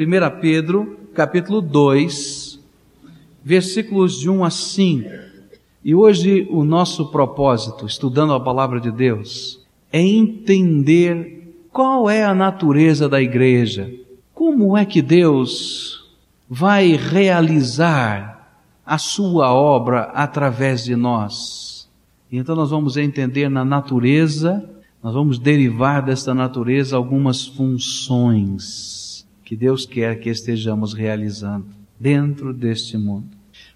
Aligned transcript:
1 0.00 0.40
Pedro, 0.40 0.96
capítulo 1.12 1.60
2, 1.60 2.58
versículos 3.44 4.18
de 4.18 4.30
1 4.30 4.44
a 4.44 4.48
5. 4.48 5.10
E 5.84 5.94
hoje 5.94 6.48
o 6.50 6.64
nosso 6.64 7.10
propósito, 7.10 7.84
estudando 7.84 8.32
a 8.32 8.40
palavra 8.40 8.80
de 8.80 8.90
Deus, 8.90 9.62
é 9.92 10.00
entender 10.00 11.54
qual 11.70 12.08
é 12.08 12.24
a 12.24 12.34
natureza 12.34 13.10
da 13.10 13.20
igreja. 13.20 13.92
Como 14.32 14.74
é 14.74 14.86
que 14.86 15.02
Deus 15.02 16.10
vai 16.48 16.96
realizar 16.96 18.58
a 18.86 18.96
sua 18.96 19.52
obra 19.52 20.04
através 20.14 20.82
de 20.82 20.96
nós? 20.96 21.90
Então 22.32 22.56
nós 22.56 22.70
vamos 22.70 22.96
entender 22.96 23.50
na 23.50 23.66
natureza, 23.66 24.64
nós 25.02 25.12
vamos 25.12 25.38
derivar 25.38 26.00
desta 26.00 26.32
natureza 26.32 26.96
algumas 26.96 27.44
funções 27.44 28.99
que 29.50 29.56
Deus 29.56 29.84
quer 29.84 30.20
que 30.20 30.30
estejamos 30.30 30.94
realizando 30.94 31.66
dentro 31.98 32.54
deste 32.54 32.96
mundo. 32.96 33.26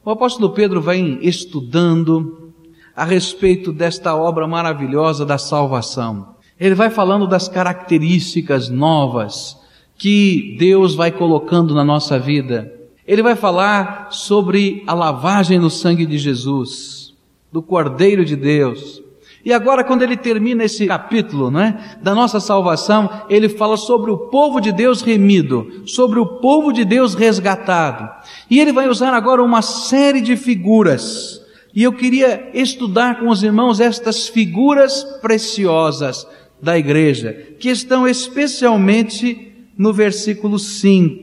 O 0.04 0.10
apóstolo 0.12 0.50
Pedro 0.50 0.80
vem 0.80 1.18
estudando 1.20 2.52
a 2.94 3.04
respeito 3.04 3.72
desta 3.72 4.14
obra 4.14 4.46
maravilhosa 4.46 5.26
da 5.26 5.36
salvação. 5.36 6.36
Ele 6.60 6.76
vai 6.76 6.90
falando 6.90 7.26
das 7.26 7.48
características 7.48 8.68
novas 8.68 9.58
que 9.98 10.54
Deus 10.60 10.94
vai 10.94 11.10
colocando 11.10 11.74
na 11.74 11.82
nossa 11.82 12.20
vida. 12.20 12.72
Ele 13.04 13.20
vai 13.20 13.34
falar 13.34 14.12
sobre 14.12 14.84
a 14.86 14.94
lavagem 14.94 15.58
no 15.58 15.70
sangue 15.70 16.06
de 16.06 16.18
Jesus, 16.18 17.12
do 17.50 17.60
Cordeiro 17.60 18.24
de 18.24 18.36
Deus, 18.36 19.02
e 19.44 19.52
agora, 19.52 19.84
quando 19.84 20.02
ele 20.02 20.16
termina 20.16 20.64
esse 20.64 20.86
capítulo, 20.86 21.50
né, 21.50 21.96
da 22.00 22.14
nossa 22.14 22.40
salvação, 22.40 23.26
ele 23.28 23.48
fala 23.48 23.76
sobre 23.76 24.10
o 24.10 24.16
povo 24.16 24.58
de 24.58 24.72
Deus 24.72 25.02
remido, 25.02 25.82
sobre 25.84 26.18
o 26.18 26.38
povo 26.38 26.72
de 26.72 26.82
Deus 26.82 27.14
resgatado. 27.14 28.08
E 28.48 28.58
ele 28.58 28.72
vai 28.72 28.88
usar 28.88 29.12
agora 29.12 29.42
uma 29.42 29.60
série 29.60 30.22
de 30.22 30.34
figuras. 30.34 31.42
E 31.74 31.82
eu 31.82 31.92
queria 31.92 32.50
estudar 32.54 33.20
com 33.20 33.28
os 33.28 33.42
irmãos 33.42 33.80
estas 33.80 34.28
figuras 34.28 35.04
preciosas 35.20 36.26
da 36.62 36.78
igreja, 36.78 37.34
que 37.60 37.68
estão 37.68 38.08
especialmente 38.08 39.52
no 39.76 39.92
versículo 39.92 40.58
5. 40.58 41.22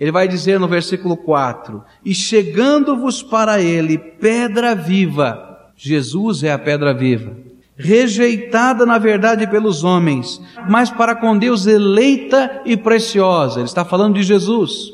Ele 0.00 0.10
vai 0.10 0.26
dizer 0.26 0.58
no 0.58 0.66
versículo 0.66 1.16
4: 1.16 1.84
E 2.04 2.12
chegando-vos 2.12 3.22
para 3.22 3.60
ele 3.60 3.96
pedra 3.96 4.74
viva, 4.74 5.47
Jesus 5.80 6.42
é 6.42 6.50
a 6.50 6.58
pedra 6.58 6.92
viva, 6.92 7.36
rejeitada 7.76 8.84
na 8.84 8.98
verdade 8.98 9.46
pelos 9.46 9.84
homens, 9.84 10.42
mas 10.68 10.90
para 10.90 11.14
com 11.14 11.38
Deus 11.38 11.68
eleita 11.68 12.62
e 12.66 12.76
preciosa. 12.76 13.60
Ele 13.60 13.66
está 13.66 13.84
falando 13.84 14.16
de 14.16 14.24
Jesus, 14.24 14.92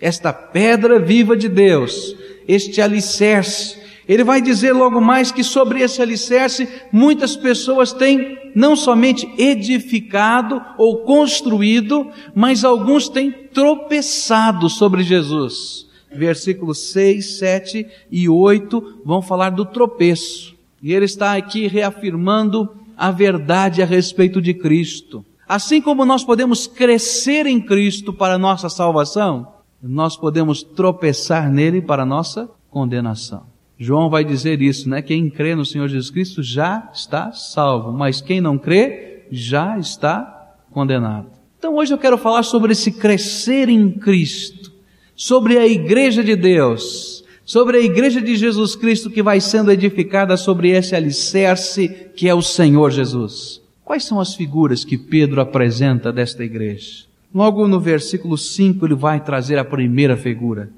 esta 0.00 0.32
pedra 0.32 0.98
viva 0.98 1.36
de 1.36 1.46
Deus, 1.46 2.16
este 2.48 2.80
alicerce. 2.80 3.76
Ele 4.08 4.24
vai 4.24 4.40
dizer 4.40 4.72
logo 4.72 4.98
mais 4.98 5.30
que 5.30 5.44
sobre 5.44 5.82
esse 5.82 6.00
alicerce 6.00 6.66
muitas 6.90 7.36
pessoas 7.36 7.92
têm 7.92 8.38
não 8.54 8.74
somente 8.74 9.30
edificado 9.36 10.58
ou 10.78 11.04
construído, 11.04 12.10
mas 12.34 12.64
alguns 12.64 13.10
têm 13.10 13.30
tropeçado 13.30 14.70
sobre 14.70 15.02
Jesus 15.02 15.84
versículos 16.16 16.92
6, 16.92 17.38
7 17.38 17.86
e 18.10 18.28
8 18.28 19.00
vão 19.04 19.20
falar 19.20 19.50
do 19.50 19.64
tropeço. 19.64 20.54
E 20.82 20.92
ele 20.92 21.04
está 21.04 21.34
aqui 21.36 21.66
reafirmando 21.66 22.70
a 22.96 23.10
verdade 23.10 23.82
a 23.82 23.86
respeito 23.86 24.40
de 24.40 24.54
Cristo. 24.54 25.24
Assim 25.48 25.80
como 25.80 26.04
nós 26.04 26.24
podemos 26.24 26.66
crescer 26.66 27.46
em 27.46 27.60
Cristo 27.60 28.12
para 28.12 28.38
nossa 28.38 28.68
salvação, 28.68 29.48
nós 29.82 30.16
podemos 30.16 30.62
tropeçar 30.62 31.50
nele 31.50 31.82
para 31.82 32.06
nossa 32.06 32.48
condenação. 32.70 33.44
João 33.78 34.08
vai 34.08 34.24
dizer 34.24 34.62
isso, 34.62 34.88
né? 34.88 35.02
Quem 35.02 35.28
crê 35.28 35.54
no 35.54 35.64
Senhor 35.64 35.88
Jesus 35.88 36.10
Cristo 36.10 36.42
já 36.42 36.88
está 36.92 37.32
salvo, 37.32 37.92
mas 37.92 38.20
quem 38.20 38.40
não 38.40 38.56
crê 38.56 39.26
já 39.30 39.78
está 39.78 40.56
condenado. 40.70 41.26
Então 41.58 41.76
hoje 41.76 41.92
eu 41.92 41.98
quero 41.98 42.16
falar 42.16 42.42
sobre 42.42 42.72
esse 42.72 42.92
crescer 42.92 43.68
em 43.68 43.90
Cristo 43.90 44.73
sobre 45.16 45.58
a 45.58 45.66
igreja 45.66 46.22
de 46.22 46.34
Deus, 46.34 47.24
sobre 47.44 47.76
a 47.76 47.80
igreja 47.80 48.20
de 48.20 48.34
Jesus 48.36 48.74
Cristo 48.74 49.10
que 49.10 49.22
vai 49.22 49.40
sendo 49.40 49.70
edificada 49.70 50.36
sobre 50.36 50.70
esse 50.70 50.94
alicerce 50.96 51.88
que 52.16 52.28
é 52.28 52.34
o 52.34 52.42
Senhor 52.42 52.90
Jesus. 52.90 53.60
Quais 53.84 54.04
são 54.04 54.18
as 54.18 54.34
figuras 54.34 54.84
que 54.84 54.96
Pedro 54.96 55.40
apresenta 55.40 56.12
desta 56.12 56.42
igreja? 56.42 57.04
Logo 57.34 57.68
no 57.68 57.78
versículo 57.78 58.38
5 58.38 58.86
ele 58.86 58.94
vai 58.94 59.20
trazer 59.20 59.58
a 59.58 59.64
primeira 59.64 60.16
figura. 60.16 60.70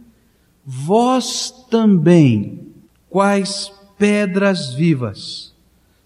Vós 0.65 1.55
também, 1.71 2.61
quais 3.09 3.73
pedras 3.97 4.75
vivas, 4.75 5.55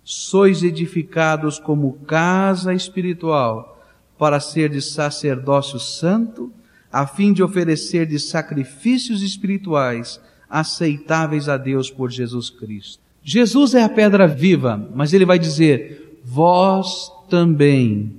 sois 0.05 0.63
edificados 0.63 1.59
como 1.59 1.93
casa 2.07 2.75
espiritual 2.75 3.81
para 4.19 4.39
ser 4.41 4.69
de 4.69 4.83
sacerdócio 4.83 5.79
santo 5.79 6.53
a 6.93 7.07
fim 7.07 7.33
de 7.33 7.43
oferecer 7.43 8.07
de 8.07 8.19
sacrifícios 8.19 9.23
espirituais 9.23 10.21
aceitáveis 10.49 11.49
a 11.49 11.57
Deus 11.57 11.91
por 11.91 12.11
Jesus 12.11 12.51
Cristo. 12.51 13.01
Jesus 13.23 13.75
é 13.75 13.83
a 13.83 13.89
pedra 13.89 14.27
viva, 14.27 14.91
mas 14.95 15.13
ele 15.13 15.25
vai 15.25 15.39
dizer: 15.39 16.21
vós 16.25 17.13
também, 17.29 18.13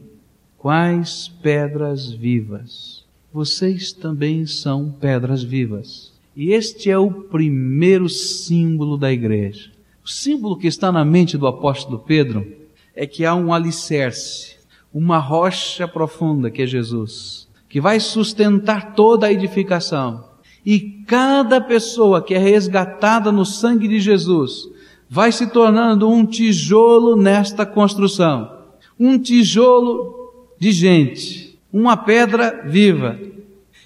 quais 0.57 1.27
pedras 1.41 2.11
vivas? 2.11 3.03
Vocês 3.33 3.91
também 3.91 4.45
são 4.45 4.91
pedras 4.91 5.43
vivas. 5.43 6.11
E 6.35 6.51
este 6.51 6.89
é 6.89 6.97
o 6.97 7.11
primeiro 7.11 8.07
símbolo 8.07 8.97
da 8.97 9.11
igreja. 9.11 9.71
O 10.03 10.09
símbolo 10.09 10.57
que 10.57 10.67
está 10.67 10.91
na 10.91 11.03
mente 11.03 11.38
do 11.38 11.45
apóstolo 11.45 11.99
Pedro 11.99 12.47
é 12.95 13.05
que 13.05 13.25
há 13.25 13.35
um 13.35 13.53
alicerce, 13.53 14.55
uma 14.93 15.17
rocha 15.17 15.88
profunda 15.88 16.49
que 16.49 16.61
é 16.61 16.65
Jesus 16.65 17.47
que 17.71 17.79
vai 17.79 18.01
sustentar 18.01 18.93
toda 18.95 19.27
a 19.27 19.31
edificação. 19.31 20.25
E 20.65 20.77
cada 21.07 21.61
pessoa 21.61 22.21
que 22.21 22.33
é 22.33 22.37
resgatada 22.37 23.31
no 23.31 23.45
sangue 23.45 23.87
de 23.87 23.97
Jesus 23.97 24.67
vai 25.09 25.31
se 25.31 25.47
tornando 25.47 26.09
um 26.09 26.25
tijolo 26.25 27.15
nesta 27.15 27.65
construção. 27.65 28.51
Um 28.99 29.17
tijolo 29.17 30.43
de 30.59 30.73
gente, 30.73 31.57
uma 31.71 31.95
pedra 31.95 32.61
viva. 32.65 33.17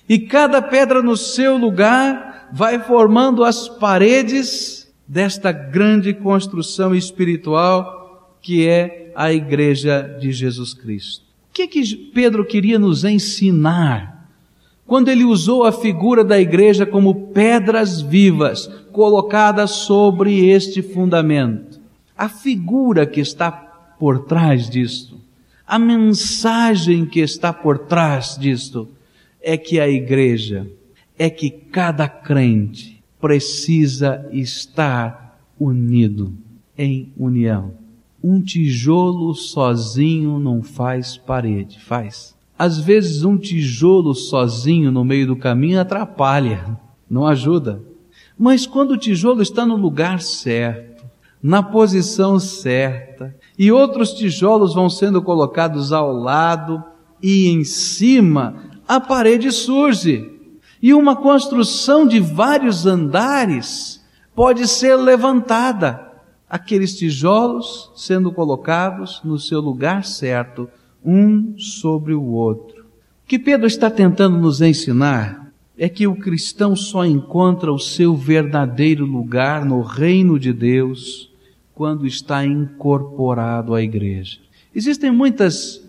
E 0.09 0.17
cada 0.17 0.63
pedra 0.63 1.03
no 1.03 1.15
seu 1.15 1.55
lugar 1.55 2.49
vai 2.51 2.79
formando 2.79 3.43
as 3.43 3.69
paredes 3.69 4.91
desta 5.07 5.51
grande 5.51 6.11
construção 6.11 6.95
espiritual 6.95 8.35
que 8.41 8.67
é 8.67 9.11
a 9.15 9.31
igreja 9.31 10.17
de 10.19 10.31
Jesus 10.31 10.73
Cristo 10.73 11.24
que, 11.55 11.67
que 11.67 11.95
Pedro 11.95 12.45
queria 12.45 12.77
nos 12.77 13.05
ensinar 13.05 14.29
quando 14.85 15.07
ele 15.07 15.23
usou 15.23 15.63
a 15.63 15.71
figura 15.71 16.23
da 16.23 16.39
igreja 16.39 16.85
como 16.85 17.29
pedras 17.31 18.01
vivas 18.01 18.67
colocadas 18.91 19.71
sobre 19.71 20.49
este 20.49 20.81
fundamento? 20.81 21.79
A 22.17 22.27
figura 22.27 23.05
que 23.05 23.21
está 23.21 23.51
por 23.51 24.25
trás 24.25 24.69
disto, 24.69 25.17
a 25.65 25.79
mensagem 25.79 27.05
que 27.05 27.21
está 27.21 27.53
por 27.53 27.79
trás 27.79 28.37
disto, 28.37 28.89
é 29.41 29.57
que 29.57 29.79
a 29.79 29.87
igreja, 29.87 30.67
é 31.17 31.29
que 31.29 31.49
cada 31.49 32.07
crente 32.09 33.01
precisa 33.19 34.27
estar 34.33 35.39
unido 35.57 36.33
em 36.77 37.13
união. 37.17 37.84
Um 38.27 38.41
tijolo 38.41 39.35
sozinho 39.35 40.39
não 40.39 40.63
faz 40.63 41.15
parede, 41.15 41.79
faz. 41.79 42.35
Às 42.57 42.79
vezes 42.79 43.23
um 43.23 43.37
tijolo 43.37 44.15
sozinho 44.15 44.91
no 44.91 45.05
meio 45.05 45.27
do 45.27 45.35
caminho 45.35 45.79
atrapalha, 45.79 46.75
não 47.07 47.27
ajuda. 47.27 47.83
Mas 48.35 48.65
quando 48.65 48.93
o 48.93 48.97
tijolo 48.97 49.43
está 49.43 49.63
no 49.63 49.75
lugar 49.75 50.21
certo, 50.21 51.05
na 51.39 51.61
posição 51.61 52.39
certa, 52.39 53.35
e 53.59 53.71
outros 53.71 54.11
tijolos 54.15 54.73
vão 54.73 54.89
sendo 54.89 55.21
colocados 55.21 55.93
ao 55.93 56.11
lado 56.11 56.83
e 57.21 57.49
em 57.49 57.63
cima, 57.63 58.55
a 58.87 58.99
parede 58.99 59.51
surge. 59.51 60.31
E 60.81 60.95
uma 60.95 61.15
construção 61.15 62.07
de 62.07 62.19
vários 62.19 62.87
andares 62.87 64.03
pode 64.33 64.67
ser 64.67 64.95
levantada 64.95 66.14
aqueles 66.49 66.97
tijolos 66.97 67.91
sendo 67.95 68.31
colocados 68.31 69.21
no 69.23 69.37
seu 69.39 69.59
lugar 69.59 70.03
certo, 70.05 70.69
um 71.03 71.57
sobre 71.57 72.13
o 72.13 72.23
outro. 72.23 72.83
O 72.83 73.27
que 73.27 73.39
Pedro 73.39 73.67
está 73.67 73.89
tentando 73.89 74.37
nos 74.37 74.61
ensinar 74.61 75.51
é 75.77 75.89
que 75.89 76.07
o 76.07 76.15
cristão 76.15 76.75
só 76.75 77.05
encontra 77.05 77.71
o 77.71 77.79
seu 77.79 78.15
verdadeiro 78.15 79.05
lugar 79.05 79.65
no 79.65 79.81
reino 79.81 80.39
de 80.39 80.53
Deus 80.53 81.29
quando 81.73 82.07
está 82.07 82.45
incorporado 82.45 83.73
à 83.73 83.81
igreja. 83.81 84.39
Existem 84.73 85.11
muitas, 85.11 85.83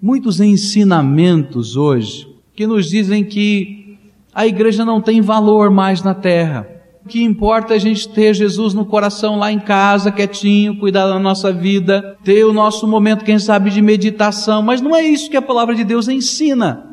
muitos 0.00 0.40
ensinamentos 0.40 1.76
hoje 1.76 2.28
que 2.54 2.66
nos 2.66 2.88
dizem 2.88 3.24
que 3.24 3.98
a 4.32 4.46
igreja 4.46 4.84
não 4.84 5.00
tem 5.00 5.20
valor 5.20 5.70
mais 5.70 6.02
na 6.02 6.14
terra. 6.14 6.68
Que 7.08 7.22
importa 7.22 7.74
é 7.74 7.76
a 7.76 7.80
gente 7.80 8.08
ter 8.08 8.32
Jesus 8.32 8.74
no 8.74 8.86
coração 8.86 9.36
lá 9.36 9.50
em 9.50 9.58
casa, 9.58 10.12
quietinho, 10.12 10.78
cuidar 10.78 11.08
da 11.08 11.18
nossa 11.18 11.52
vida, 11.52 12.16
ter 12.22 12.44
o 12.44 12.52
nosso 12.52 12.86
momento, 12.86 13.24
quem 13.24 13.38
sabe, 13.38 13.70
de 13.70 13.82
meditação, 13.82 14.62
mas 14.62 14.80
não 14.80 14.94
é 14.94 15.02
isso 15.02 15.28
que 15.28 15.36
a 15.36 15.42
palavra 15.42 15.74
de 15.74 15.82
Deus 15.82 16.08
ensina. 16.08 16.92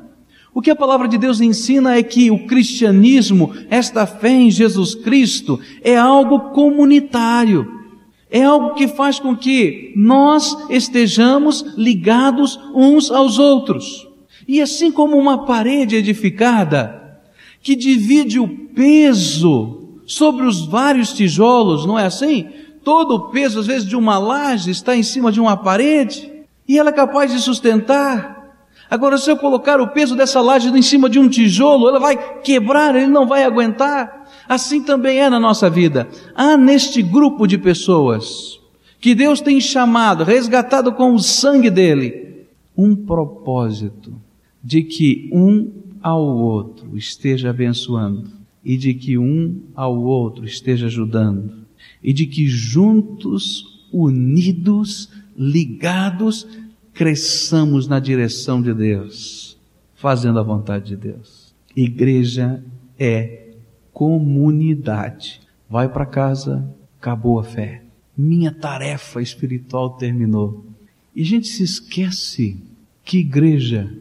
O 0.53 0.61
que 0.61 0.71
a 0.71 0.75
palavra 0.75 1.07
de 1.07 1.17
Deus 1.17 1.39
ensina 1.39 1.95
é 1.95 2.01
que 2.01 2.31
o 2.31 2.47
cristianismo, 2.47 3.53
esta 3.69 4.05
fé 4.07 4.31
em 4.31 4.49
Jesus 4.49 4.95
Cristo, 4.95 5.59
é 5.83 5.95
algo 5.95 6.51
comunitário. 6.51 7.79
É 8.31 8.43
algo 8.43 8.73
que 8.73 8.87
faz 8.87 9.19
com 9.19 9.35
que 9.35 9.93
nós 9.95 10.55
estejamos 10.69 11.65
ligados 11.77 12.59
uns 12.73 13.11
aos 13.11 13.37
outros. 13.37 14.07
E 14.47 14.61
assim 14.61 14.91
como 14.91 15.17
uma 15.17 15.45
parede 15.45 15.95
edificada, 15.95 17.21
que 17.61 17.75
divide 17.75 18.39
o 18.39 18.47
peso 18.47 19.88
sobre 20.09 20.43
os 20.43 20.65
vários 20.65 21.13
tijolos, 21.13 21.85
não 21.85 21.97
é 21.97 22.07
assim? 22.07 22.49
Todo 22.83 23.13
o 23.13 23.19
peso, 23.29 23.59
às 23.59 23.67
vezes, 23.67 23.87
de 23.87 23.95
uma 23.95 24.17
laje 24.17 24.71
está 24.71 24.95
em 24.95 25.03
cima 25.03 25.31
de 25.31 25.39
uma 25.39 25.55
parede 25.55 26.31
e 26.67 26.79
ela 26.79 26.89
é 26.89 26.93
capaz 26.93 27.31
de 27.31 27.39
sustentar. 27.39 28.57
Agora, 28.89 29.19
se 29.19 29.29
eu 29.29 29.37
colocar 29.37 29.79
o 29.79 29.89
peso 29.89 30.15
dessa 30.15 30.41
laje 30.41 30.67
em 30.69 30.81
cima 30.81 31.07
de 31.07 31.19
um 31.19 31.29
tijolo, 31.29 31.87
ela 31.87 31.99
vai 31.99 32.41
quebrar, 32.41 32.95
ele 32.95 33.05
não 33.05 33.27
vai 33.27 33.43
aguentar. 33.43 34.27
Assim 34.47 34.81
também 34.81 35.19
é 35.19 35.29
na 35.29 35.39
nossa 35.39 35.69
vida. 35.69 36.09
Há 36.33 36.57
neste 36.57 37.03
grupo 37.03 37.45
de 37.45 37.59
pessoas 37.59 38.59
que 38.99 39.13
Deus 39.13 39.39
tem 39.39 39.61
chamado, 39.61 40.23
resgatado 40.23 40.91
com 40.91 41.13
o 41.13 41.19
sangue 41.19 41.69
dele, 41.69 42.47
um 42.75 42.95
propósito 42.95 44.11
de 44.63 44.81
que 44.81 45.29
um 45.31 45.71
ao 46.01 46.25
outro 46.25 46.97
esteja 46.97 47.51
abençoando 47.51 48.38
e 48.63 48.77
de 48.77 48.93
que 48.93 49.17
um 49.17 49.61
ao 49.75 49.97
outro 50.01 50.45
esteja 50.45 50.87
ajudando, 50.87 51.65
e 52.03 52.11
de 52.11 52.25
que 52.25 52.47
juntos, 52.47 53.87
unidos, 53.91 55.09
ligados, 55.37 56.45
cresçamos 56.93 57.87
na 57.87 57.99
direção 57.99 58.61
de 58.61 58.73
Deus, 58.73 59.57
fazendo 59.95 60.39
a 60.39 60.43
vontade 60.43 60.87
de 60.87 60.97
Deus. 60.97 61.53
Igreja 61.75 62.63
é 62.97 63.53
comunidade. 63.93 65.41
Vai 65.69 65.87
para 65.87 66.05
casa, 66.05 66.69
acabou 66.99 67.39
a 67.39 67.43
fé. 67.43 67.83
Minha 68.17 68.51
tarefa 68.51 69.21
espiritual 69.21 69.91
terminou. 69.91 70.65
E 71.15 71.21
a 71.21 71.25
gente 71.25 71.47
se 71.47 71.63
esquece 71.63 72.57
que 73.03 73.19
igreja 73.19 73.91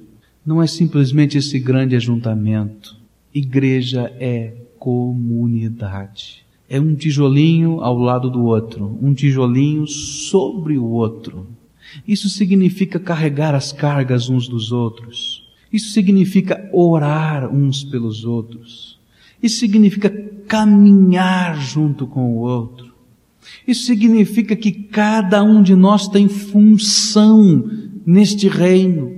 não 0.45 0.63
é 0.63 0.67
simplesmente 0.67 1.39
esse 1.39 1.59
grande 1.61 1.95
ajuntamento 1.95 2.98
Igreja 3.35 4.13
é 4.19 4.55
comunidade. 4.79 6.47
É 6.69 6.81
um 6.81 6.95
tijolinho 6.95 7.81
ao 7.81 7.99
lado 7.99 8.31
do 8.31 8.45
outro, 8.45 8.99
um 9.03 9.15
tijolinho 9.15 9.87
sobre 9.87 10.77
o 10.77 10.85
outro. 10.85 11.47
Isso 12.07 12.29
significa 12.29 12.99
carregar 12.99 13.55
as 13.55 13.73
cargas 13.73 14.29
uns 14.29 14.49
dos 14.49 14.73
outros. 14.73 15.47
Isso 15.73 15.93
significa 15.93 16.69
orar 16.73 17.53
uns 17.53 17.85
pelos 17.85 18.25
outros. 18.25 18.99
Isso 19.43 19.59
significa 19.59 20.11
caminhar 20.47 21.61
junto 21.61 22.07
com 22.07 22.35
o 22.35 22.39
outro. 22.39 22.95
Isso 23.67 23.85
significa 23.85 24.57
que 24.57 24.73
cada 24.73 25.43
um 25.43 25.63
de 25.63 25.75
nós 25.75 26.09
tem 26.09 26.29
função 26.29 27.65
neste 28.05 28.49
reino. 28.49 29.18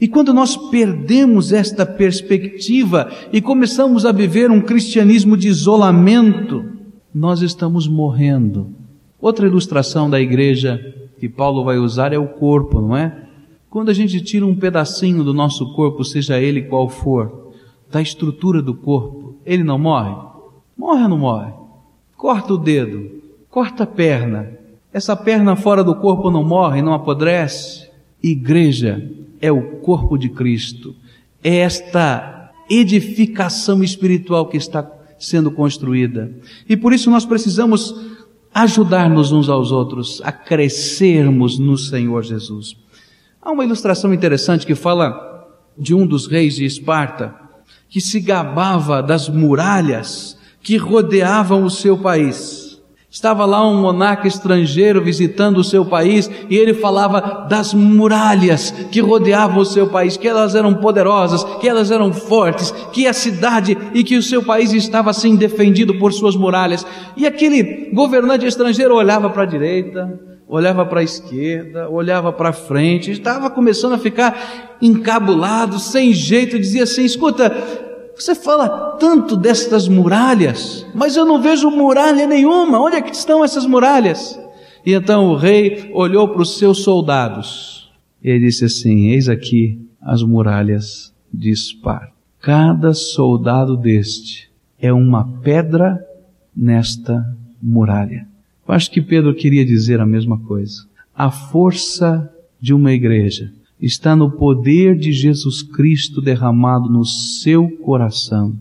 E 0.00 0.08
quando 0.08 0.34
nós 0.34 0.56
perdemos 0.56 1.52
esta 1.52 1.86
perspectiva 1.86 3.10
e 3.32 3.40
começamos 3.40 4.04
a 4.04 4.12
viver 4.12 4.50
um 4.50 4.60
cristianismo 4.60 5.36
de 5.36 5.48
isolamento, 5.48 6.64
nós 7.14 7.42
estamos 7.42 7.86
morrendo. 7.86 8.68
Outra 9.20 9.46
ilustração 9.46 10.10
da 10.10 10.20
igreja 10.20 10.94
que 11.18 11.28
Paulo 11.28 11.64
vai 11.64 11.78
usar 11.78 12.12
é 12.12 12.18
o 12.18 12.26
corpo, 12.26 12.80
não 12.80 12.96
é? 12.96 13.24
Quando 13.70 13.88
a 13.88 13.94
gente 13.94 14.20
tira 14.20 14.44
um 14.44 14.54
pedacinho 14.54 15.24
do 15.24 15.32
nosso 15.32 15.72
corpo, 15.74 16.04
seja 16.04 16.38
ele 16.38 16.62
qual 16.62 16.88
for, 16.88 17.50
da 17.90 18.02
estrutura 18.02 18.60
do 18.60 18.74
corpo, 18.74 19.36
ele 19.46 19.64
não 19.64 19.78
morre? 19.78 20.14
Morre 20.76 21.02
ou 21.04 21.08
não 21.08 21.18
morre? 21.18 21.52
Corta 22.16 22.54
o 22.54 22.58
dedo, 22.58 23.22
corta 23.50 23.84
a 23.84 23.86
perna. 23.86 24.50
Essa 24.92 25.16
perna 25.16 25.56
fora 25.56 25.82
do 25.82 25.94
corpo 25.94 26.30
não 26.30 26.44
morre, 26.44 26.82
não 26.82 26.92
apodrece? 26.94 27.90
Igreja 28.30 29.06
é 29.40 29.52
o 29.52 29.80
corpo 29.80 30.16
de 30.16 30.30
Cristo, 30.30 30.94
é 31.42 31.58
esta 31.58 32.50
edificação 32.70 33.84
espiritual 33.84 34.48
que 34.48 34.56
está 34.56 34.90
sendo 35.18 35.50
construída. 35.50 36.34
E 36.66 36.76
por 36.76 36.94
isso 36.94 37.10
nós 37.10 37.26
precisamos 37.26 37.94
ajudar-nos 38.54 39.30
uns 39.30 39.50
aos 39.50 39.70
outros 39.70 40.22
a 40.24 40.32
crescermos 40.32 41.58
no 41.58 41.76
Senhor 41.76 42.22
Jesus. 42.22 42.76
Há 43.42 43.52
uma 43.52 43.64
ilustração 43.64 44.14
interessante 44.14 44.64
que 44.64 44.74
fala 44.74 45.46
de 45.76 45.94
um 45.94 46.06
dos 46.06 46.26
reis 46.26 46.54
de 46.54 46.64
Esparta 46.64 47.34
que 47.90 48.00
se 48.00 48.20
gabava 48.20 49.02
das 49.02 49.28
muralhas 49.28 50.38
que 50.62 50.78
rodeavam 50.78 51.64
o 51.64 51.70
seu 51.70 51.98
país. 51.98 52.63
Estava 53.14 53.46
lá 53.46 53.64
um 53.64 53.80
monarca 53.80 54.26
estrangeiro 54.26 55.00
visitando 55.00 55.58
o 55.58 55.64
seu 55.64 55.84
país 55.84 56.28
e 56.50 56.56
ele 56.56 56.74
falava 56.74 57.46
das 57.48 57.72
muralhas 57.72 58.72
que 58.90 59.00
rodeavam 59.00 59.58
o 59.58 59.64
seu 59.64 59.86
país, 59.86 60.16
que 60.16 60.26
elas 60.26 60.56
eram 60.56 60.74
poderosas, 60.74 61.44
que 61.60 61.68
elas 61.68 61.92
eram 61.92 62.12
fortes, 62.12 62.72
que 62.92 63.06
a 63.06 63.12
cidade 63.12 63.78
e 63.94 64.02
que 64.02 64.16
o 64.16 64.22
seu 64.22 64.42
país 64.42 64.72
estava 64.72 65.10
assim 65.10 65.36
defendido 65.36 65.94
por 65.94 66.12
suas 66.12 66.34
muralhas. 66.34 66.84
E 67.16 67.24
aquele 67.24 67.88
governante 67.94 68.46
estrangeiro 68.46 68.96
olhava 68.96 69.30
para 69.30 69.44
a 69.44 69.46
direita, 69.46 70.20
olhava 70.48 70.84
para 70.84 70.98
a 70.98 71.04
esquerda, 71.04 71.88
olhava 71.88 72.32
para 72.32 72.52
frente, 72.52 73.12
estava 73.12 73.48
começando 73.48 73.92
a 73.92 73.98
ficar 73.98 74.76
encabulado, 74.82 75.78
sem 75.78 76.12
jeito, 76.12 76.58
dizia 76.58 76.82
assim: 76.82 77.04
escuta, 77.04 77.93
você 78.16 78.34
fala 78.34 78.96
tanto 78.98 79.36
destas 79.36 79.88
muralhas, 79.88 80.86
mas 80.94 81.16
eu 81.16 81.24
não 81.24 81.42
vejo 81.42 81.70
muralha 81.70 82.26
nenhuma. 82.26 82.80
Onde 82.80 82.96
é 82.96 83.02
que 83.02 83.14
estão 83.14 83.44
essas 83.44 83.66
muralhas? 83.66 84.38
E 84.86 84.92
então 84.92 85.30
o 85.30 85.36
rei 85.36 85.90
olhou 85.92 86.28
para 86.28 86.42
os 86.42 86.58
seus 86.58 86.82
soldados 86.82 87.90
e 88.22 88.38
disse 88.38 88.64
assim: 88.66 89.08
Eis 89.08 89.28
aqui 89.28 89.80
as 90.00 90.22
muralhas 90.22 91.12
de 91.32 91.50
Esparta. 91.50 92.12
Cada 92.40 92.92
soldado 92.92 93.76
deste 93.76 94.50
é 94.78 94.92
uma 94.92 95.26
pedra 95.40 96.04
nesta 96.54 97.24
muralha. 97.62 98.26
Eu 98.66 98.74
acho 98.74 98.90
que 98.90 99.00
Pedro 99.00 99.34
queria 99.34 99.64
dizer 99.64 100.00
a 100.00 100.06
mesma 100.06 100.38
coisa. 100.38 100.86
A 101.14 101.30
força 101.30 102.30
de 102.60 102.74
uma 102.74 102.92
igreja 102.92 103.52
está 103.80 104.14
no 104.14 104.30
poder 104.30 104.96
de 104.96 105.12
Jesus 105.12 105.62
Cristo 105.62 106.20
derramado 106.20 106.88
no 106.88 107.04
seu 107.04 107.68
coração, 107.78 108.56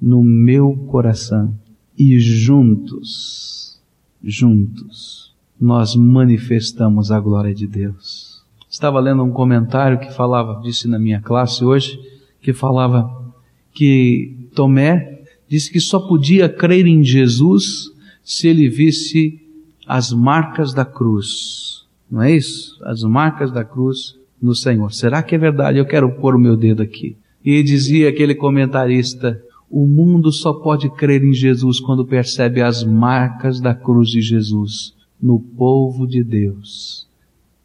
no 0.00 0.22
meu 0.22 0.74
coração. 0.88 1.54
E 1.96 2.18
juntos, 2.18 3.80
juntos, 4.22 5.32
nós 5.60 5.94
manifestamos 5.94 7.10
a 7.10 7.20
glória 7.20 7.54
de 7.54 7.66
Deus. 7.66 8.42
Estava 8.68 8.98
lendo 8.98 9.22
um 9.22 9.30
comentário 9.30 10.00
que 10.00 10.12
falava, 10.12 10.60
disse 10.60 10.88
na 10.88 10.98
minha 10.98 11.20
classe 11.20 11.64
hoje, 11.64 11.98
que 12.40 12.52
falava 12.52 13.32
que 13.72 14.48
Tomé 14.54 15.22
disse 15.48 15.70
que 15.70 15.78
só 15.78 16.00
podia 16.00 16.48
crer 16.48 16.86
em 16.86 17.04
Jesus 17.04 17.92
se 18.24 18.48
ele 18.48 18.68
visse 18.68 19.40
as 19.86 20.12
marcas 20.12 20.74
da 20.74 20.84
cruz. 20.84 21.84
Não 22.10 22.22
é 22.22 22.34
isso? 22.34 22.76
As 22.84 23.02
marcas 23.02 23.52
da 23.52 23.64
cruz 23.64 24.16
no 24.40 24.54
Senhor. 24.54 24.92
Será 24.92 25.22
que 25.22 25.34
é 25.34 25.38
verdade? 25.38 25.78
Eu 25.78 25.86
quero 25.86 26.10
pôr 26.12 26.34
o 26.34 26.38
meu 26.38 26.56
dedo 26.56 26.82
aqui. 26.82 27.16
E 27.44 27.62
dizia 27.62 28.08
aquele 28.08 28.34
comentarista: 28.34 29.42
o 29.70 29.86
mundo 29.86 30.30
só 30.32 30.52
pode 30.52 30.88
crer 30.90 31.22
em 31.22 31.32
Jesus 31.32 31.80
quando 31.80 32.06
percebe 32.06 32.62
as 32.62 32.84
marcas 32.84 33.60
da 33.60 33.74
cruz 33.74 34.08
de 34.08 34.20
Jesus 34.20 34.94
no 35.20 35.40
povo 35.40 36.06
de 36.06 36.22
Deus, 36.22 37.06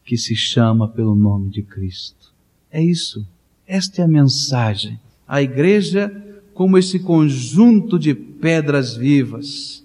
que 0.03 0.17
se 0.17 0.35
chama 0.35 0.87
pelo 0.87 1.15
nome 1.15 1.49
de 1.49 1.61
Cristo. 1.61 2.33
É 2.71 2.81
isso. 2.81 3.25
Esta 3.67 4.01
é 4.01 4.05
a 4.05 4.07
mensagem. 4.07 4.99
A 5.27 5.41
igreja, 5.41 6.11
como 6.53 6.77
esse 6.77 6.99
conjunto 6.99 7.99
de 7.99 8.13
pedras 8.13 8.95
vivas, 8.95 9.83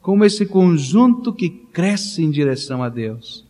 como 0.00 0.24
esse 0.24 0.46
conjunto 0.46 1.32
que 1.32 1.48
cresce 1.48 2.22
em 2.22 2.30
direção 2.30 2.82
a 2.82 2.88
Deus. 2.88 3.43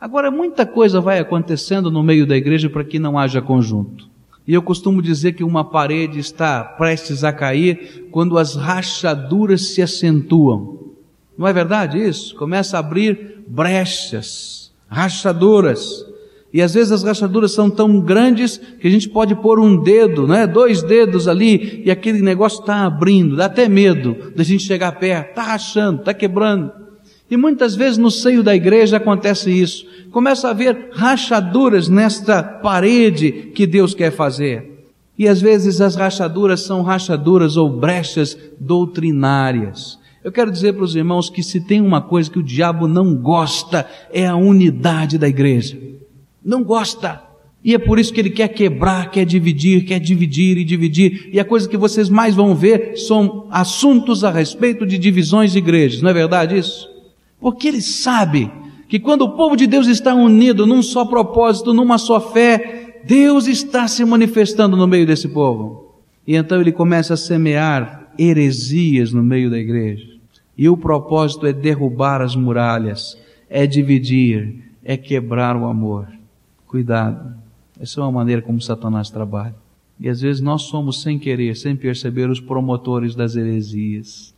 Agora, 0.00 0.30
muita 0.30 0.64
coisa 0.64 0.98
vai 0.98 1.18
acontecendo 1.18 1.90
no 1.90 2.02
meio 2.02 2.26
da 2.26 2.34
igreja 2.34 2.70
para 2.70 2.82
que 2.82 2.98
não 2.98 3.18
haja 3.18 3.42
conjunto. 3.42 4.08
E 4.48 4.54
eu 4.54 4.62
costumo 4.62 5.02
dizer 5.02 5.32
que 5.32 5.44
uma 5.44 5.62
parede 5.62 6.18
está 6.18 6.64
prestes 6.64 7.22
a 7.22 7.32
cair 7.32 8.08
quando 8.10 8.38
as 8.38 8.56
rachaduras 8.56 9.74
se 9.74 9.82
acentuam. 9.82 10.78
Não 11.36 11.46
é 11.46 11.52
verdade 11.52 11.98
isso? 11.98 12.34
Começa 12.36 12.78
a 12.78 12.80
abrir 12.80 13.44
brechas, 13.46 14.72
rachaduras. 14.88 16.06
E 16.52 16.62
às 16.62 16.72
vezes 16.72 16.92
as 16.92 17.04
rachaduras 17.04 17.52
são 17.52 17.68
tão 17.68 18.00
grandes 18.00 18.56
que 18.56 18.88
a 18.88 18.90
gente 18.90 19.08
pode 19.08 19.34
pôr 19.34 19.60
um 19.60 19.82
dedo, 19.82 20.26
né, 20.26 20.46
dois 20.46 20.82
dedos 20.82 21.28
ali, 21.28 21.82
e 21.84 21.90
aquele 21.90 22.22
negócio 22.22 22.60
está 22.60 22.86
abrindo, 22.86 23.36
dá 23.36 23.44
até 23.44 23.68
medo 23.68 24.32
da 24.34 24.42
gente 24.42 24.64
chegar 24.64 24.92
perto, 24.92 25.28
está 25.28 25.42
rachando, 25.42 26.00
está 26.00 26.14
quebrando. 26.14 26.79
E 27.30 27.36
muitas 27.36 27.76
vezes 27.76 27.96
no 27.96 28.10
seio 28.10 28.42
da 28.42 28.56
igreja 28.56 28.96
acontece 28.96 29.50
isso. 29.50 29.86
Começa 30.10 30.48
a 30.48 30.50
haver 30.50 30.88
rachaduras 30.92 31.88
nesta 31.88 32.42
parede 32.42 33.52
que 33.54 33.66
Deus 33.66 33.94
quer 33.94 34.10
fazer. 34.10 34.88
E 35.16 35.28
às 35.28 35.40
vezes 35.40 35.80
as 35.80 35.94
rachaduras 35.94 36.62
são 36.62 36.82
rachaduras 36.82 37.56
ou 37.56 37.70
brechas 37.70 38.36
doutrinárias. 38.58 39.98
Eu 40.24 40.32
quero 40.32 40.50
dizer 40.50 40.72
para 40.72 40.82
os 40.82 40.96
irmãos 40.96 41.30
que 41.30 41.42
se 41.42 41.60
tem 41.60 41.80
uma 41.80 42.00
coisa 42.00 42.30
que 42.30 42.38
o 42.38 42.42
diabo 42.42 42.88
não 42.88 43.14
gosta 43.14 43.86
é 44.12 44.26
a 44.26 44.34
unidade 44.34 45.16
da 45.16 45.28
igreja. 45.28 45.78
Não 46.44 46.64
gosta. 46.64 47.22
E 47.62 47.74
é 47.74 47.78
por 47.78 47.98
isso 47.98 48.12
que 48.12 48.20
ele 48.20 48.30
quer 48.30 48.48
quebrar, 48.48 49.10
quer 49.10 49.24
dividir, 49.24 49.84
quer 49.84 50.00
dividir 50.00 50.58
e 50.58 50.64
dividir. 50.64 51.30
E 51.32 51.38
a 51.38 51.44
coisa 51.44 51.68
que 51.68 51.76
vocês 51.76 52.08
mais 52.08 52.34
vão 52.34 52.54
ver 52.54 52.96
são 52.96 53.46
assuntos 53.50 54.24
a 54.24 54.30
respeito 54.30 54.84
de 54.84 54.98
divisões 54.98 55.52
de 55.52 55.58
igrejas. 55.58 56.02
Não 56.02 56.10
é 56.10 56.14
verdade 56.14 56.58
isso? 56.58 56.89
Porque 57.40 57.68
ele 57.68 57.80
sabe 57.80 58.50
que 58.88 58.98
quando 58.98 59.22
o 59.22 59.36
povo 59.36 59.56
de 59.56 59.66
Deus 59.66 59.86
está 59.86 60.14
unido 60.14 60.66
num 60.66 60.82
só 60.82 61.04
propósito, 61.04 61.72
numa 61.72 61.96
só 61.96 62.20
fé, 62.20 63.00
Deus 63.04 63.46
está 63.46 63.88
se 63.88 64.04
manifestando 64.04 64.76
no 64.76 64.86
meio 64.86 65.06
desse 65.06 65.28
povo. 65.28 65.94
E 66.26 66.36
então 66.36 66.60
ele 66.60 66.72
começa 66.72 67.14
a 67.14 67.16
semear 67.16 68.12
heresias 68.18 69.12
no 69.12 69.22
meio 69.22 69.48
da 69.50 69.58
igreja. 69.58 70.08
E 70.56 70.68
o 70.68 70.76
propósito 70.76 71.46
é 71.46 71.52
derrubar 71.52 72.20
as 72.20 72.36
muralhas, 72.36 73.16
é 73.48 73.66
dividir, 73.66 74.62
é 74.84 74.96
quebrar 74.96 75.56
o 75.56 75.64
amor. 75.64 76.08
Cuidado. 76.66 77.34
Essa 77.80 78.00
é 78.00 78.04
uma 78.04 78.12
maneira 78.12 78.42
como 78.42 78.60
Satanás 78.60 79.08
trabalha. 79.08 79.54
E 79.98 80.08
às 80.08 80.20
vezes 80.20 80.42
nós 80.42 80.62
somos, 80.62 81.02
sem 81.02 81.18
querer, 81.18 81.56
sem 81.56 81.74
perceber, 81.74 82.28
os 82.28 82.40
promotores 82.40 83.14
das 83.14 83.36
heresias. 83.36 84.34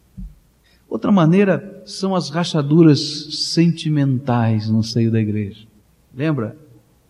Outra 0.93 1.11
maneira 1.11 1.83
são 1.87 2.15
as 2.15 2.29
rachaduras 2.29 3.01
sentimentais 3.31 4.69
no 4.69 4.83
seio 4.83 5.11
da 5.11 5.19
igreja. 5.19 5.67
Lembra? 6.15 6.55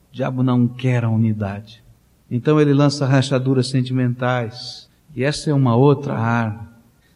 O 0.08 0.14
diabo 0.14 0.40
não 0.44 0.68
quer 0.68 1.02
a 1.02 1.10
unidade. 1.10 1.82
Então 2.30 2.60
ele 2.60 2.72
lança 2.72 3.04
rachaduras 3.04 3.66
sentimentais. 3.66 4.88
E 5.16 5.24
essa 5.24 5.50
é 5.50 5.52
uma 5.52 5.74
outra 5.74 6.14
arma. 6.14 6.70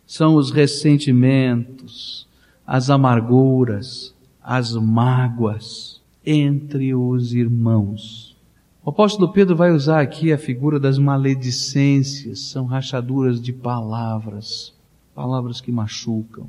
São 0.05 0.35
os 0.35 0.51
ressentimentos, 0.51 2.27
as 2.67 2.91
amarguras, 2.91 4.13
as 4.43 4.75
mágoas 4.75 6.03
entre 6.27 6.97
os 6.97 7.33
irmãos. 7.33 8.37
O 8.85 8.91
apóstolo 8.91 9.33
Pedro 9.33 9.55
vai 9.55 9.71
usar 9.71 10.01
aqui 10.01 10.33
a 10.33 10.39
figura 10.39 10.81
das 10.81 10.99
maledicências, 10.99 12.41
são 12.41 12.67
rachaduras 12.67 13.41
de 13.41 13.53
palavras 13.53 14.75
palavras 15.17 15.63
que 15.63 15.73
machucam, 15.73 16.47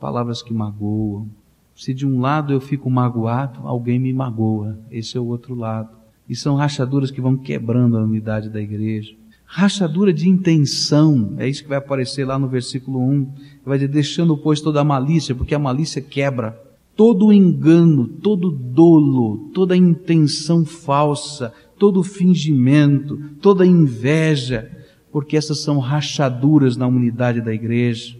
palavras 0.00 0.42
que 0.42 0.54
magoam. 0.54 1.28
Se 1.76 1.92
de 1.92 2.06
um 2.06 2.18
lado 2.18 2.50
eu 2.50 2.58
fico 2.58 2.88
magoado, 2.88 3.60
alguém 3.68 3.98
me 3.98 4.10
magoa. 4.10 4.78
Esse 4.90 5.18
é 5.18 5.20
o 5.20 5.26
outro 5.26 5.54
lado. 5.54 5.90
E 6.26 6.34
são 6.34 6.56
rachaduras 6.56 7.10
que 7.10 7.20
vão 7.20 7.36
quebrando 7.36 7.98
a 7.98 8.02
unidade 8.02 8.48
da 8.48 8.58
igreja. 8.58 9.14
Rachadura 9.44 10.14
de 10.14 10.30
intenção, 10.30 11.34
é 11.36 11.46
isso 11.46 11.62
que 11.62 11.68
vai 11.68 11.76
aparecer 11.76 12.24
lá 12.24 12.38
no 12.38 12.48
versículo 12.48 13.00
1. 13.00 13.32
Vai 13.66 13.76
dizer, 13.76 13.88
deixando, 13.88 14.34
pois, 14.34 14.62
toda 14.62 14.80
a 14.80 14.84
malícia, 14.84 15.34
porque 15.34 15.54
a 15.54 15.58
malícia 15.58 16.00
quebra. 16.00 16.58
Todo 16.96 17.32
engano, 17.32 18.06
todo 18.06 18.50
dolo, 18.50 19.50
toda 19.52 19.76
intenção 19.76 20.64
falsa, 20.64 21.52
todo 21.78 22.02
fingimento, 22.02 23.18
toda 23.42 23.66
inveja, 23.66 24.70
porque 25.12 25.36
essas 25.36 25.60
são 25.60 25.78
rachaduras 25.78 26.76
na 26.76 26.86
unidade 26.86 27.40
da 27.40 27.52
igreja. 27.52 28.16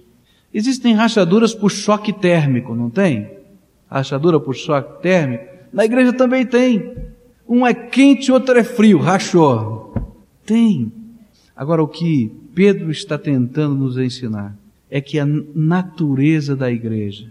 Existem 0.53 0.95
rachaduras 0.95 1.55
por 1.55 1.71
choque 1.71 2.13
térmico, 2.13 2.75
não 2.75 2.91
tem? 2.91 3.31
Rachadura 3.89 4.41
por 4.41 4.55
choque 4.55 5.03
térmico? 5.03 5.45
Na 5.73 5.85
igreja 5.85 6.13
também 6.13 6.45
tem. 6.45 6.95
Um 7.49 7.67
é 7.67 7.73
quente, 7.73 8.33
outro 8.33 8.59
é 8.59 8.65
frio, 8.65 8.99
rachou. 8.99 9.95
Tem. 10.45 10.93
Agora, 11.55 11.83
o 11.83 11.89
que 11.89 12.33
Pedro 12.55 12.91
está 12.91 13.19
tentando 13.19 13.75
nos 13.75 13.97
ensinar 13.97 14.57
é 14.91 15.01
que 15.01 15.19
a 15.19 15.27
natureza 15.27 16.57
da 16.57 16.71
igreja 16.71 17.31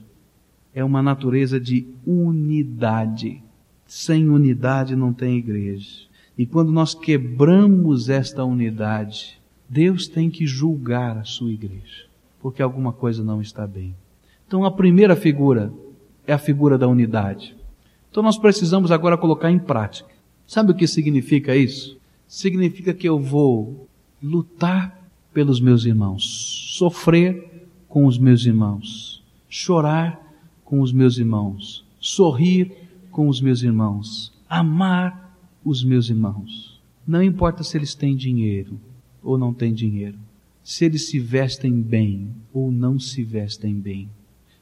é 0.74 0.84
uma 0.84 1.02
natureza 1.02 1.60
de 1.60 1.88
unidade. 2.06 3.42
Sem 3.86 4.30
unidade 4.30 4.96
não 4.96 5.12
tem 5.12 5.38
igreja. 5.38 6.08
E 6.38 6.46
quando 6.46 6.72
nós 6.72 6.94
quebramos 6.94 8.08
esta 8.08 8.46
unidade, 8.46 9.39
Deus 9.70 10.08
tem 10.08 10.32
que 10.32 10.48
julgar 10.48 11.18
a 11.18 11.24
sua 11.24 11.52
igreja, 11.52 12.08
porque 12.42 12.62
alguma 12.62 12.92
coisa 12.92 13.24
não 13.24 13.40
está 13.40 13.68
bem. 13.68 13.96
Então 14.48 14.66
a 14.66 14.72
primeira 14.72 15.16
figura 15.16 15.72
é 16.26 16.34
a 16.34 16.40
figura 16.40 16.76
da 16.76 16.88
unidade. 16.88 17.56
Então 18.10 18.24
nós 18.24 18.36
precisamos 18.38 18.92
agora 18.92 19.18
colocar 19.18 19.52
em 19.52 19.60
prática. 19.60 20.10
Sabe 20.48 20.72
o 20.72 20.76
que 20.76 20.88
significa 20.88 21.56
isso? 21.56 22.00
Significa 22.28 22.96
que 22.96 23.08
eu 23.08 23.20
vou 23.20 23.88
lutar 24.22 25.00
pelos 25.32 25.62
meus 25.62 25.86
irmãos, 25.86 26.74
sofrer 26.76 27.68
com 27.88 28.08
os 28.08 28.18
meus 28.18 28.44
irmãos, 28.46 29.24
chorar 29.48 30.20
com 30.66 30.82
os 30.82 30.92
meus 30.92 31.20
irmãos, 31.20 31.86
sorrir 32.00 32.72
com 33.12 33.28
os 33.28 33.40
meus 33.40 33.62
irmãos, 33.62 34.34
amar 34.50 35.38
os 35.64 35.84
meus 35.84 36.10
irmãos. 36.10 36.82
Não 37.06 37.22
importa 37.22 37.64
se 37.64 37.78
eles 37.78 37.94
têm 37.94 38.16
dinheiro, 38.16 38.80
ou 39.24 39.38
não 39.38 39.54
têm 39.54 39.74
dinheiro, 39.74 40.18
se 40.64 40.86
eles 40.86 41.08
se 41.08 41.20
vestem 41.20 41.82
bem 41.82 42.30
ou 42.54 42.72
não 42.72 43.00
se 43.00 43.24
vestem 43.24 43.76
bem, 43.76 44.10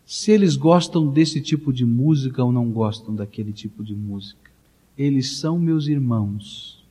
se 0.06 0.32
eles 0.32 0.56
gostam 0.56 1.08
desse 1.08 1.42
tipo 1.42 1.74
de 1.74 1.86
música 1.86 2.44
ou 2.44 2.52
não 2.52 2.70
gostam 2.70 3.14
daquele 3.14 3.52
tipo 3.52 3.84
de 3.84 3.94
música. 3.94 4.50
Eles 4.98 5.38
são 5.38 5.60
meus 5.60 5.88
irmãos 5.88 6.82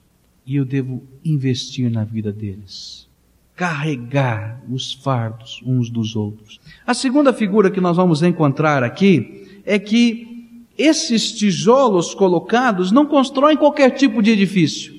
e 0.47 0.57
eu 0.57 0.67
devo 0.67 1.03
investir 1.25 1.91
na 1.91 2.05
vida 2.05 2.31
deles. 2.31 3.09
Carregar 3.57 4.63
os 4.71 4.93
fardos 4.93 5.63
uns 5.65 5.89
dos 5.89 6.15
outros. 6.15 6.61
A 6.87 6.93
segunda 6.93 7.33
figura 7.33 7.71
que 7.71 7.81
nós 7.81 7.97
vamos 7.97 8.23
encontrar 8.23 8.83
aqui 8.83 9.63
é 9.65 9.79
que 9.79 10.55
esses 10.77 11.33
tijolos 11.33 12.15
colocados 12.15 12.93
não 12.93 13.07
constroem 13.07 13.57
qualquer 13.57 13.93
tipo 13.93 14.23
de 14.23 14.31
edifício. 14.31 14.95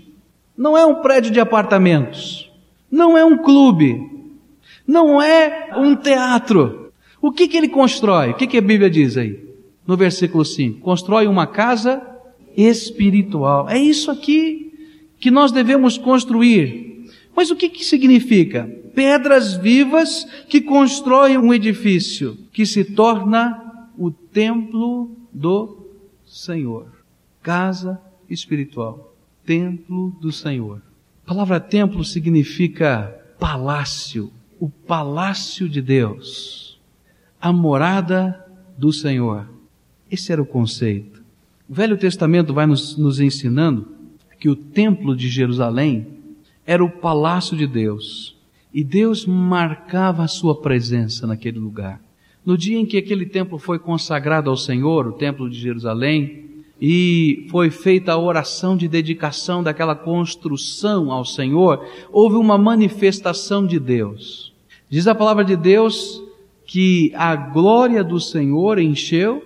Não 0.58 0.76
é 0.76 0.84
um 0.84 1.02
prédio 1.02 1.32
de 1.32 1.40
apartamentos. 1.40 2.47
Não 2.89 3.17
é 3.17 3.24
um 3.24 3.38
clube. 3.38 4.10
Não 4.86 5.22
é 5.22 5.70
um 5.77 5.96
teatro. 5.96 6.91
O 7.22 7.32
que, 7.32 7.48
que 7.48 7.58
ele 7.58 7.67
constrói? 7.67 8.32
O 8.32 8.34
que, 8.36 8.48
que 8.48 8.58
a 8.58 8.62
Bíblia 8.62 8.89
diz 8.89 9.17
aí? 9.17 9.48
No 9.86 9.98
versículo 9.98 10.46
5: 10.46 10.79
Constrói 10.79 11.27
uma 11.27 11.48
casa 11.48 12.01
espiritual. 12.56 13.70
É 13.70 13.77
isso 13.77 14.10
aqui 14.10 14.74
que 15.20 15.32
nós 15.32 15.51
devemos 15.51 15.98
construir. 15.98 17.06
Mas 17.36 17.51
o 17.51 17.56
que, 17.56 17.70
que 17.70 17.86
significa? 17.86 18.67
Pedras 18.96 19.56
vivas 19.56 20.25
que 20.50 20.60
constroem 20.60 21.38
um 21.38 21.53
edifício 21.53 22.38
que 22.51 22.65
se 22.65 22.84
torna 22.84 23.89
o 23.98 24.10
templo 24.10 25.12
do 25.32 25.86
Senhor. 26.25 26.88
Casa 27.44 28.01
espiritual. 28.29 29.15
Templo 29.46 30.15
do 30.20 30.32
Senhor. 30.32 30.82
A 31.28 31.34
palavra 31.34 31.60
templo 31.60 32.06
significa 32.06 33.14
palácio, 33.38 34.32
o 34.62 34.70
palácio 34.70 35.68
de 35.68 35.82
Deus, 35.82 36.80
a 37.42 37.52
morada 37.52 38.46
do 38.78 38.94
Senhor. 38.94 39.46
Esse 40.10 40.32
era 40.32 40.42
o 40.42 40.46
conceito. 40.46 41.22
O 41.68 41.74
Velho 41.74 41.98
Testamento 41.98 42.54
vai 42.54 42.66
nos, 42.66 42.96
nos 42.96 43.20
ensinando 43.20 43.90
que 44.40 44.48
o 44.48 44.56
templo 44.56 45.14
de 45.18 45.28
Jerusalém 45.28 46.08
era 46.66 46.82
o 46.82 46.90
palácio 46.90 47.58
de 47.58 47.68
Deus 47.68 48.38
e 48.74 48.82
Deus 48.82 49.26
marcava 49.26 50.24
a 50.24 50.30
sua 50.30 50.62
presença 50.62 51.28
naquele 51.28 51.60
lugar. 51.60 52.00
No 52.46 52.58
dia 52.58 52.80
em 52.80 52.86
que 52.86 52.96
aquele 52.96 53.26
templo 53.26 53.60
foi 53.60 53.80
consagrado 53.80 54.50
ao 54.50 54.56
Senhor, 54.56 55.06
o 55.06 55.12
templo 55.12 55.50
de 55.50 55.60
Jerusalém, 55.60 56.47
e 56.80 57.48
foi 57.50 57.70
feita 57.70 58.12
a 58.12 58.18
oração 58.18 58.78
de 58.78 58.88
dedicação 58.88 59.64
daquela 59.64 59.96
construção 59.96 61.12
ao 61.12 61.26
Senhor, 61.26 61.86
houve 62.12 62.36
uma 62.36 62.58
manifestação 62.58 63.66
de 63.66 63.80
Deus. 63.80 64.54
Diz 64.90 65.08
a 65.08 65.16
palavra 65.16 65.44
de 65.44 65.56
Deus 65.56 66.22
que 66.66 67.12
a 67.16 67.36
glória 67.36 68.04
do 68.04 68.20
Senhor 68.20 68.78
encheu 68.78 69.44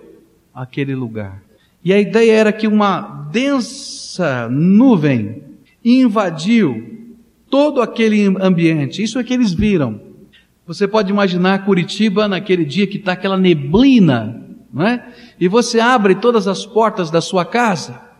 aquele 0.54 0.94
lugar. 0.94 1.42
E 1.84 1.92
a 1.92 2.00
ideia 2.00 2.32
era 2.32 2.52
que 2.52 2.66
uma 2.66 3.28
densa 3.32 4.48
nuvem 4.48 5.42
invadiu 5.84 7.10
todo 7.50 7.80
aquele 7.80 8.26
ambiente. 8.40 9.02
Isso 9.02 9.18
é 9.18 9.24
que 9.24 9.34
eles 9.34 9.52
viram. 9.52 10.00
Você 10.66 10.86
pode 10.86 11.10
imaginar 11.10 11.64
Curitiba 11.64 12.28
naquele 12.28 12.64
dia 12.64 12.86
que 12.86 12.98
está 12.98 13.12
aquela 13.12 13.36
neblina 13.36 14.41
não 14.72 14.86
é? 14.86 15.04
E 15.38 15.48
você 15.48 15.78
abre 15.80 16.14
todas 16.14 16.48
as 16.48 16.64
portas 16.64 17.10
da 17.10 17.20
sua 17.20 17.44
casa 17.44 18.12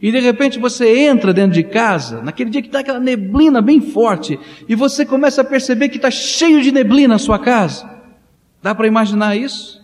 E 0.00 0.12
de 0.12 0.20
repente 0.20 0.58
você 0.58 1.06
entra 1.06 1.32
dentro 1.32 1.52
de 1.52 1.64
casa, 1.64 2.22
naquele 2.22 2.50
dia 2.50 2.62
que 2.62 2.68
está 2.68 2.80
aquela 2.80 3.00
neblina 3.00 3.60
bem 3.60 3.80
forte, 3.80 4.38
e 4.68 4.74
você 4.74 5.04
começa 5.04 5.40
a 5.40 5.44
perceber 5.44 5.88
que 5.88 5.96
está 5.96 6.10
cheio 6.10 6.62
de 6.62 6.70
neblina 6.70 7.14
na 7.14 7.18
sua 7.18 7.38
casa. 7.38 7.88
Dá 8.62 8.74
para 8.74 8.86
imaginar 8.86 9.36
isso? 9.36 9.80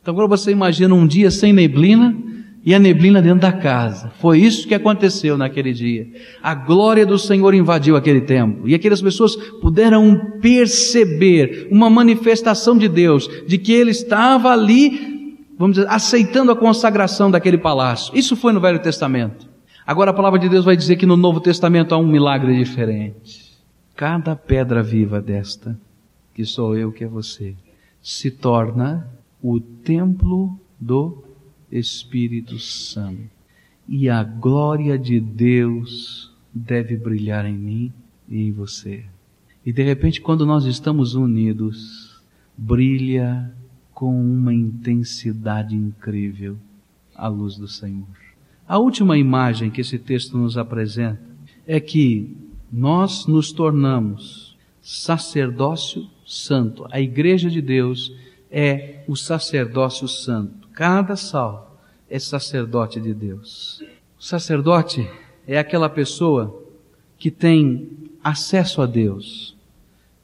Então 0.00 0.12
agora 0.14 0.28
você 0.28 0.52
imagina 0.52 0.94
um 0.94 1.06
dia 1.06 1.32
sem 1.32 1.52
neblina 1.52 2.16
e 2.64 2.74
a 2.74 2.78
neblina 2.78 3.20
dentro 3.20 3.40
da 3.40 3.52
casa. 3.52 4.12
Foi 4.20 4.38
isso 4.40 4.68
que 4.68 4.74
aconteceu 4.74 5.36
naquele 5.36 5.72
dia. 5.72 6.08
A 6.42 6.54
glória 6.54 7.04
do 7.04 7.18
Senhor 7.18 7.54
invadiu 7.54 7.96
aquele 7.96 8.20
templo 8.20 8.68
e 8.68 8.74
aquelas 8.74 9.02
pessoas 9.02 9.34
puderam 9.60 10.38
perceber 10.40 11.68
uma 11.72 11.90
manifestação 11.90 12.78
de 12.78 12.88
Deus, 12.88 13.28
de 13.48 13.58
que 13.58 13.72
Ele 13.72 13.90
estava 13.90 14.50
ali, 14.50 15.15
vamos 15.58 15.76
dizer, 15.76 15.88
aceitando 15.88 16.52
a 16.52 16.56
consagração 16.56 17.30
daquele 17.30 17.58
palácio. 17.58 18.16
Isso 18.16 18.36
foi 18.36 18.52
no 18.52 18.60
Velho 18.60 18.80
Testamento. 18.80 19.48
Agora 19.86 20.10
a 20.10 20.14
palavra 20.14 20.38
de 20.38 20.48
Deus 20.48 20.64
vai 20.64 20.76
dizer 20.76 20.96
que 20.96 21.06
no 21.06 21.16
Novo 21.16 21.40
Testamento 21.40 21.94
há 21.94 21.98
um 21.98 22.06
milagre 22.06 22.56
diferente. 22.56 23.56
Cada 23.94 24.34
pedra 24.34 24.82
viva 24.82 25.20
desta, 25.20 25.78
que 26.34 26.44
sou 26.44 26.76
eu, 26.76 26.92
que 26.92 27.04
é 27.04 27.08
você, 27.08 27.54
se 28.02 28.30
torna 28.30 29.08
o 29.42 29.58
templo 29.60 30.58
do 30.78 31.24
Espírito 31.70 32.58
Santo. 32.58 33.30
E 33.88 34.08
a 34.08 34.22
glória 34.22 34.98
de 34.98 35.20
Deus 35.20 36.32
deve 36.52 36.96
brilhar 36.96 37.46
em 37.46 37.56
mim 37.56 37.92
e 38.28 38.48
em 38.48 38.52
você. 38.52 39.04
E 39.64 39.72
de 39.72 39.82
repente, 39.82 40.20
quando 40.20 40.44
nós 40.44 40.64
estamos 40.64 41.14
unidos, 41.14 42.20
brilha 42.56 43.52
com 43.96 44.14
uma 44.14 44.52
intensidade 44.52 45.74
incrível 45.74 46.58
a 47.14 47.28
luz 47.28 47.56
do 47.56 47.66
Senhor. 47.66 48.06
A 48.68 48.76
última 48.76 49.16
imagem 49.16 49.70
que 49.70 49.80
esse 49.80 49.98
texto 49.98 50.36
nos 50.36 50.58
apresenta 50.58 51.18
é 51.66 51.80
que 51.80 52.36
nós 52.70 53.26
nos 53.26 53.52
tornamos 53.52 54.54
sacerdócio 54.82 56.06
santo. 56.26 56.86
A 56.90 57.00
igreja 57.00 57.48
de 57.48 57.62
Deus 57.62 58.14
é 58.50 59.02
o 59.08 59.16
sacerdócio 59.16 60.06
santo. 60.06 60.68
Cada 60.74 61.16
salvo 61.16 61.64
é 62.10 62.18
sacerdote 62.18 63.00
de 63.00 63.14
Deus. 63.14 63.82
O 64.18 64.22
sacerdote 64.22 65.08
é 65.48 65.58
aquela 65.58 65.88
pessoa 65.88 66.62
que 67.16 67.30
tem 67.30 67.88
acesso 68.22 68.82
a 68.82 68.86
Deus 68.86 69.56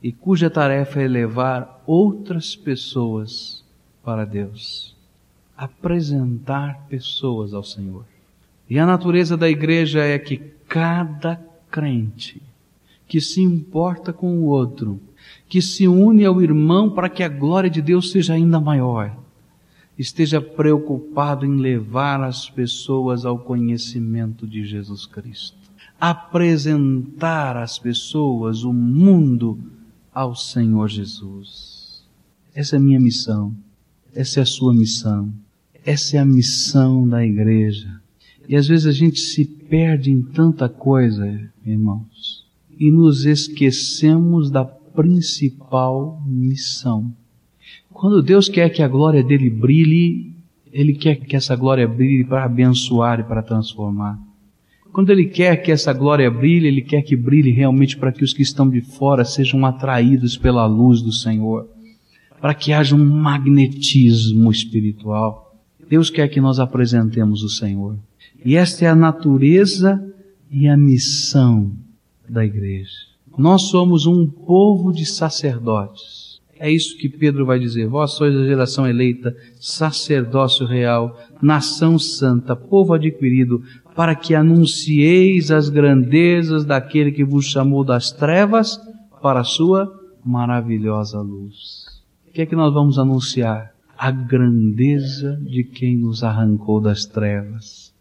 e 0.03 0.13
cuja 0.13 0.51
tarefa 0.51 1.01
é 1.01 1.09
levar 1.09 1.83
outras 1.87 2.55
pessoas 2.55 3.62
para 4.05 4.25
Deus, 4.25 4.97
apresentar 5.57 6.87
pessoas 6.89 7.55
ao 7.55 7.63
Senhor. 7.63 8.05
E 8.69 8.79
a 8.79 8.87
natureza 8.87 9.37
da 9.37 9.49
igreja 9.49 10.01
é 10.01 10.19
que 10.19 10.39
cada 10.69 11.37
crente 11.71 12.41
que 13.07 13.21
se 13.21 13.43
importa 13.43 14.13
com 14.13 14.39
o 14.39 14.47
outro, 14.47 14.99
que 15.49 15.61
se 15.61 15.87
une 15.87 16.25
ao 16.25 16.41
irmão 16.41 16.89
para 16.89 17.11
que 17.11 17.23
a 17.23 17.29
glória 17.29 17.69
de 17.69 17.83
Deus 17.83 18.11
seja 18.11 18.33
ainda 18.33 18.59
maior, 18.59 19.15
esteja 19.99 20.41
preocupado 20.41 21.45
em 21.45 21.57
levar 21.57 22.23
as 22.23 22.49
pessoas 22.49 23.27
ao 23.27 23.39
conhecimento 23.39 24.47
de 24.47 24.65
Jesus 24.65 25.05
Cristo, 25.05 25.59
apresentar 26.01 27.57
às 27.57 27.79
pessoas 27.79 28.65
o 28.65 28.73
mundo 28.73 29.59
ao 30.13 30.35
Senhor 30.35 30.89
Jesus. 30.89 32.03
Essa 32.55 32.77
é 32.77 32.79
a 32.79 32.83
minha 32.83 32.99
missão, 32.99 33.55
essa 34.15 34.41
é 34.41 34.43
a 34.43 34.47
sua 34.47 34.75
missão, 34.75 35.33
essa 35.85 36.17
é 36.17 36.21
a 36.21 36.25
missão 36.25 37.09
da 37.09 37.25
igreja. 37.25 37.89
E 38.49 38.57
às 38.57 38.67
vezes 38.67 38.87
a 38.87 38.93
gente 38.93 39.21
se 39.21 39.45
perde 39.45 40.11
em 40.11 40.21
tanta 40.21 40.69
coisa, 40.69 41.27
irmãos, 41.65 42.45
e 42.79 42.91
nos 42.91 43.25
esquecemos 43.25 44.51
da 44.51 44.65
principal 44.65 46.23
missão. 46.27 47.13
Quando 47.93 48.23
Deus 48.23 48.49
quer 48.49 48.69
que 48.71 48.83
a 48.83 48.89
glória 48.89 49.23
dele 49.23 49.49
brilhe, 49.49 50.35
Ele 50.73 50.95
quer 50.95 51.17
que 51.17 51.37
essa 51.37 51.55
glória 51.57 51.87
brilhe 51.87 52.25
para 52.25 52.45
abençoar 52.45 53.21
e 53.21 53.25
para 53.25 53.43
transformar. 53.43 54.19
Quando 54.93 55.11
Ele 55.11 55.27
quer 55.27 55.57
que 55.57 55.73
essa 55.73 55.93
glória 55.93 56.31
brilhe, 56.31 56.67
Ele 56.67 56.83
quer 56.83 57.03
que 57.03 57.17
brilhe 57.17 57.51
realmente 57.51 57.97
para 57.97 58.13
que 58.13 58.25
os 58.25 58.35
que 58.35 58.43
estão 58.43 58.69
de 58.69 58.81
fora 58.81 59.25
sejam 59.25 59.65
atraídos 59.65 60.37
pela 60.37 60.67
luz 60.67 61.01
do 61.01 61.13
Senhor, 61.13 61.69
para 62.43 62.55
que 62.55 62.73
haja 62.73 62.97
um 62.97 63.05
magnetismo 63.05 64.51
espiritual. 64.51 65.55
Deus 65.89 66.11
quer 66.11 66.27
que 66.27 66.41
nós 66.41 66.59
apresentemos 66.59 67.45
o 67.45 67.49
Senhor. 67.49 67.97
E 68.45 68.57
esta 68.57 68.85
é 68.85 68.89
a 68.89 68.97
natureza 68.97 70.05
e 70.51 70.67
a 70.67 70.77
missão 70.77 71.71
da 72.29 72.45
igreja. 72.45 72.91
Nós 73.39 73.69
somos 73.69 74.07
um 74.07 74.27
povo 74.27 74.93
de 74.93 75.07
sacerdotes. 75.07 76.41
É 76.59 76.69
isso 76.69 76.99
que 76.99 77.09
Pedro 77.09 77.47
vai 77.47 77.61
dizer. 77.61 77.87
Vós 77.87 78.15
sois 78.15 78.35
a 78.35 78.45
geração 78.45 78.89
eleita, 78.89 79.37
sacerdócio 79.61 80.67
real, 80.67 81.17
nação 81.41 81.97
santa, 81.97 82.57
povo 82.57 82.93
adquirido, 82.93 83.63
para 83.95 84.17
que 84.17 84.35
anuncieis 84.35 85.53
as 85.53 85.69
grandezas 85.69 86.65
daquele 86.65 87.13
que 87.13 87.23
vos 87.23 87.47
chamou 87.47 87.85
das 87.85 88.11
trevas 88.11 88.81
para 89.23 89.41
a 89.41 89.45
sua 89.45 89.93
maravilhosa 90.25 91.21
luz. 91.21 91.92
O 92.33 92.35
que 92.35 92.41
é 92.41 92.47
que 92.47 92.57
nós 92.57 92.73
vamos 92.73 92.99
anunciar? 92.99 93.75
A 93.95 94.11
grandeza 94.11 95.39
de 95.45 95.63
quem 95.63 95.99
nos 95.99 96.25
arrancou 96.25 96.81
das 96.81 97.05
trevas 97.05 97.93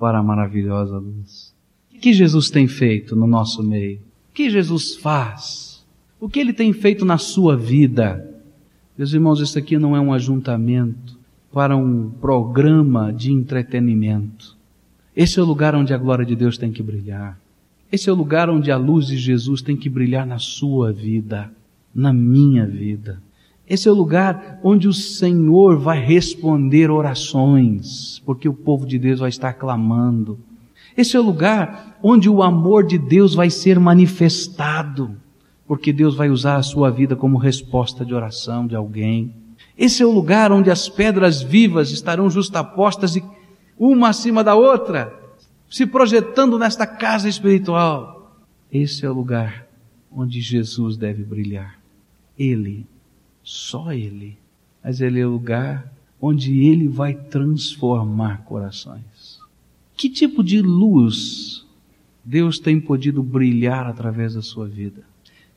para 0.00 0.18
a 0.18 0.22
maravilhosa 0.22 0.96
luz. 0.96 1.54
O 1.94 1.98
que 1.98 2.14
Jesus 2.14 2.48
tem 2.48 2.66
feito 2.66 3.14
no 3.14 3.26
nosso 3.26 3.62
meio? 3.62 3.98
O 4.30 4.32
que 4.32 4.48
Jesus 4.48 4.96
faz? 4.96 5.86
O 6.18 6.30
que 6.30 6.40
ele 6.40 6.54
tem 6.54 6.72
feito 6.72 7.04
na 7.04 7.18
sua 7.18 7.58
vida? 7.58 8.42
Meus 8.96 9.12
irmãos, 9.12 9.38
isso 9.38 9.58
aqui 9.58 9.76
não 9.76 9.94
é 9.94 10.00
um 10.00 10.14
ajuntamento 10.14 11.18
para 11.52 11.76
um 11.76 12.08
programa 12.08 13.12
de 13.12 13.30
entretenimento. 13.30 14.56
Esse 15.14 15.38
é 15.38 15.42
o 15.42 15.46
lugar 15.46 15.74
onde 15.74 15.92
a 15.92 15.98
glória 15.98 16.24
de 16.24 16.34
Deus 16.34 16.56
tem 16.56 16.72
que 16.72 16.82
brilhar. 16.82 17.38
Esse 17.92 18.08
é 18.08 18.12
o 18.14 18.16
lugar 18.16 18.48
onde 18.48 18.70
a 18.70 18.78
luz 18.78 19.08
de 19.08 19.18
Jesus 19.18 19.60
tem 19.60 19.76
que 19.76 19.90
brilhar 19.90 20.26
na 20.26 20.38
sua 20.38 20.90
vida, 20.90 21.52
na 21.94 22.14
minha 22.14 22.66
vida. 22.66 23.27
Esse 23.68 23.86
é 23.86 23.92
o 23.92 23.94
lugar 23.94 24.58
onde 24.62 24.88
o 24.88 24.92
Senhor 24.94 25.78
vai 25.78 26.00
responder 26.00 26.90
orações, 26.90 28.20
porque 28.24 28.48
o 28.48 28.54
povo 28.54 28.86
de 28.86 28.98
Deus 28.98 29.20
vai 29.20 29.28
estar 29.28 29.52
clamando. 29.52 30.38
Esse 30.96 31.16
é 31.16 31.20
o 31.20 31.22
lugar 31.22 31.98
onde 32.02 32.30
o 32.30 32.42
amor 32.42 32.86
de 32.86 32.96
Deus 32.96 33.34
vai 33.34 33.50
ser 33.50 33.78
manifestado, 33.78 35.14
porque 35.66 35.92
Deus 35.92 36.16
vai 36.16 36.30
usar 36.30 36.56
a 36.56 36.62
sua 36.62 36.90
vida 36.90 37.14
como 37.14 37.36
resposta 37.36 38.06
de 38.06 38.14
oração 38.14 38.66
de 38.66 38.74
alguém. 38.74 39.34
Esse 39.76 40.02
é 40.02 40.06
o 40.06 40.10
lugar 40.10 40.50
onde 40.50 40.70
as 40.70 40.88
pedras 40.88 41.42
vivas 41.42 41.90
estarão 41.90 42.30
justapostas 42.30 43.16
e 43.16 43.24
uma 43.78 44.08
acima 44.08 44.42
da 44.42 44.54
outra, 44.54 45.14
se 45.70 45.86
projetando 45.86 46.58
nesta 46.58 46.86
casa 46.86 47.28
espiritual. 47.28 48.42
Esse 48.72 49.04
é 49.04 49.10
o 49.10 49.14
lugar 49.14 49.68
onde 50.10 50.40
Jesus 50.40 50.96
deve 50.96 51.22
brilhar. 51.22 51.78
Ele 52.36 52.86
só 53.48 53.94
Ele. 53.94 54.36
Mas 54.84 55.00
Ele 55.00 55.20
é 55.20 55.26
o 55.26 55.30
lugar 55.30 55.90
onde 56.20 56.66
Ele 56.66 56.86
vai 56.86 57.14
transformar 57.14 58.44
corações. 58.44 59.40
Que 59.96 60.10
tipo 60.10 60.44
de 60.44 60.60
luz 60.60 61.64
Deus 62.22 62.58
tem 62.58 62.78
podido 62.78 63.22
brilhar 63.22 63.86
através 63.86 64.34
da 64.34 64.42
sua 64.42 64.68
vida? 64.68 65.02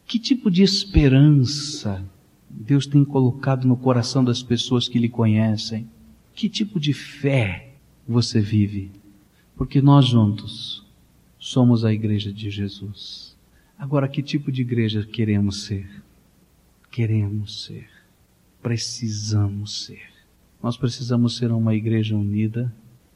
Que 0.07 0.17
tipo 0.17 0.49
de 0.49 0.63
esperança 0.63 2.01
Deus 2.49 2.87
tem 2.87 3.03
colocado 3.03 3.67
no 3.67 3.75
coração 3.75 4.23
das 4.23 4.41
pessoas 4.41 4.87
que 4.87 4.97
lhe 4.97 5.09
conhecem? 5.09 5.85
Que 6.33 6.47
tipo 6.47 6.79
de 6.79 6.93
fé 6.93 7.73
você 8.07 8.39
vive? 8.39 8.89
Porque 9.57 9.81
nós 9.81 10.05
juntos 10.05 10.85
somos 11.37 11.83
a 11.83 11.91
igreja 11.91 12.31
de 12.31 12.49
Jesus. 12.49 13.35
Agora, 13.77 14.07
que 14.07 14.23
tipo 14.23 14.49
de 14.49 14.61
igreja 14.61 15.03
queremos 15.05 15.63
ser? 15.63 15.89
Queremos 16.91 17.63
ser, 17.63 17.89
precisamos 18.61 19.85
ser. 19.85 20.11
Nós 20.61 20.75
precisamos 20.75 21.37
ser 21.37 21.51
uma 21.51 21.73
igreja 21.73 22.15
unida, 22.15 22.71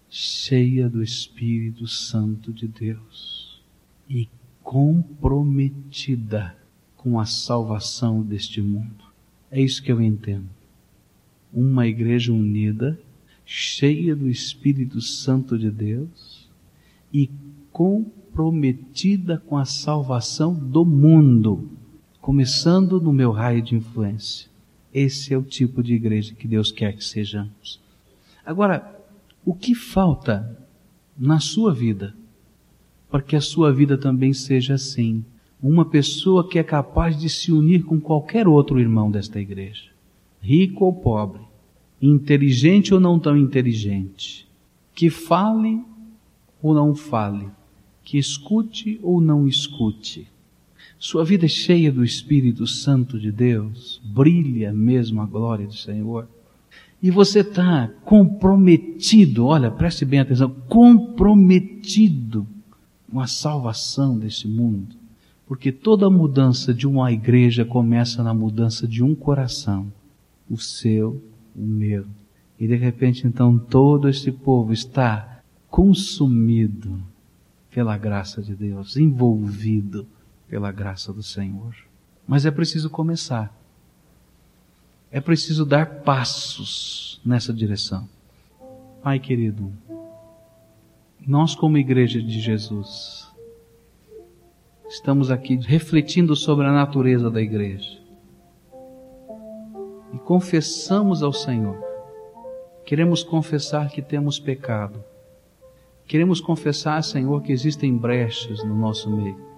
cheia 0.10 0.90
do 0.90 1.04
Espírito 1.04 1.86
Santo 1.86 2.54
de 2.54 2.68
Deus 2.68 3.62
e 4.10 4.30
comprometida 4.64 6.58
com 6.96 7.20
a 7.20 7.26
salvação 7.26 8.24
deste 8.24 8.62
mundo. 8.62 9.04
É 9.52 9.62
isso 9.62 9.84
que 9.84 9.92
eu 9.92 10.02
entendo. 10.02 10.50
Uma 11.54 11.86
igreja 11.86 12.34
unida, 12.34 13.00
cheia 13.46 14.16
do 14.16 14.30
Espírito 14.30 15.02
Santo 15.02 15.58
de 15.60 15.70
Deus 15.70 16.50
e 17.14 17.30
comprometida 17.72 19.38
com 19.38 19.58
a 19.58 19.66
salvação 19.66 20.54
do 20.54 20.84
mundo 20.86 21.75
começando 22.26 23.00
no 23.00 23.14
meu 23.14 23.30
raio 23.30 23.62
de 23.62 23.76
influência. 23.76 24.50
Esse 24.92 25.32
é 25.32 25.38
o 25.38 25.44
tipo 25.44 25.84
de 25.84 25.94
igreja 25.94 26.34
que 26.34 26.48
Deus 26.48 26.72
quer 26.72 26.96
que 26.96 27.04
sejamos. 27.04 27.80
Agora, 28.44 29.00
o 29.46 29.54
que 29.54 29.76
falta 29.76 30.60
na 31.16 31.40
sua 31.40 31.72
vida, 31.72 32.16
para 33.12 33.22
que 33.22 33.36
a 33.36 33.42
sua 33.42 33.72
vida 33.72 33.96
também 33.96 34.34
seja 34.34 34.74
assim. 34.74 35.24
Uma 35.62 35.86
pessoa 35.86 36.50
que 36.50 36.58
é 36.58 36.64
capaz 36.64 37.16
de 37.16 37.30
se 37.30 37.52
unir 37.52 37.84
com 37.84 38.02
qualquer 38.02 38.48
outro 38.48 38.80
irmão 38.80 39.12
desta 39.12 39.40
igreja, 39.40 39.92
rico 40.42 40.84
ou 40.84 40.94
pobre, 40.94 41.44
inteligente 42.02 42.92
ou 42.92 43.00
não 43.00 43.20
tão 43.20 43.38
inteligente, 43.38 44.48
que 44.96 45.12
fale 45.12 45.80
ou 46.60 46.74
não 46.74 46.96
fale, 46.96 47.48
que 48.04 48.18
escute 48.18 49.00
ou 49.04 49.22
não 49.22 49.48
escute. 49.48 50.28
Sua 50.98 51.24
vida 51.26 51.46
é 51.46 51.50
cheia 51.50 51.92
do 51.92 52.04
Espírito 52.04 52.66
Santo 52.66 53.20
de 53.20 53.32
Deus, 53.32 54.02
brilha 54.04 54.72
mesmo 54.74 55.22
a 55.22 55.26
glória 55.26 55.68
do 55.68 55.76
Senhor. 55.76 56.28
E 57.02 57.12
você 57.12 57.42
está 57.42 57.90
comprometido, 58.04 59.46
olha, 59.46 59.70
preste 59.70 60.06
bem 60.06 60.22
atenção, 60.22 60.50
comprometido 60.68 62.48
com 63.12 63.20
a 63.20 63.28
salvação 63.28 64.18
desse 64.18 64.48
mundo. 64.48 64.96
Porque 65.46 65.72
toda 65.72 66.10
mudança 66.10 66.74
de 66.74 66.88
uma 66.88 67.12
igreja 67.12 67.64
começa 67.64 68.24
na 68.24 68.34
mudança 68.34 68.88
de 68.88 69.04
um 69.04 69.14
coração, 69.14 69.92
o 70.50 70.58
seu, 70.58 71.22
o 71.56 71.62
meu. 71.62 72.06
E 72.60 72.68
de 72.68 72.76
repente 72.76 73.28
então 73.28 73.58
todo 73.58 74.10
esse 74.10 74.32
povo 74.32 74.74
está 74.74 75.42
consumido 75.70 77.00
pela 77.70 77.98
graça 77.98 78.42
de 78.42 78.56
Deus, 78.56 78.98
envolvido 78.98 80.08
pela 80.48 80.72
graça 80.72 81.12
do 81.12 81.24
Senhor. 81.24 81.76
Mas 82.28 82.46
é 82.46 82.52
preciso 82.52 82.90
começar. 82.90 83.54
É 85.12 85.22
preciso 85.22 85.66
dar 85.66 86.02
passos 86.02 87.22
nessa 87.26 87.54
direção. 87.54 88.08
Pai 89.02 89.20
querido, 89.20 89.72
nós, 91.26 91.56
como 91.56 91.78
Igreja 91.78 92.22
de 92.22 92.40
Jesus, 92.40 93.28
estamos 94.88 95.32
aqui 95.32 95.56
refletindo 95.56 96.36
sobre 96.36 96.66
a 96.66 96.72
natureza 96.72 97.30
da 97.30 97.42
igreja 97.42 98.00
e 100.14 100.18
confessamos 100.20 101.22
ao 101.22 101.34
Senhor. 101.34 101.78
Queremos 102.86 103.24
confessar 103.24 103.90
que 103.90 104.02
temos 104.02 104.40
pecado. 104.40 105.04
Queremos 106.08 106.40
confessar, 106.40 107.04
Senhor, 107.04 107.42
que 107.42 107.52
existem 107.52 107.98
brechas 107.98 108.64
no 108.64 108.78
nosso 108.78 109.10
meio. 109.10 109.55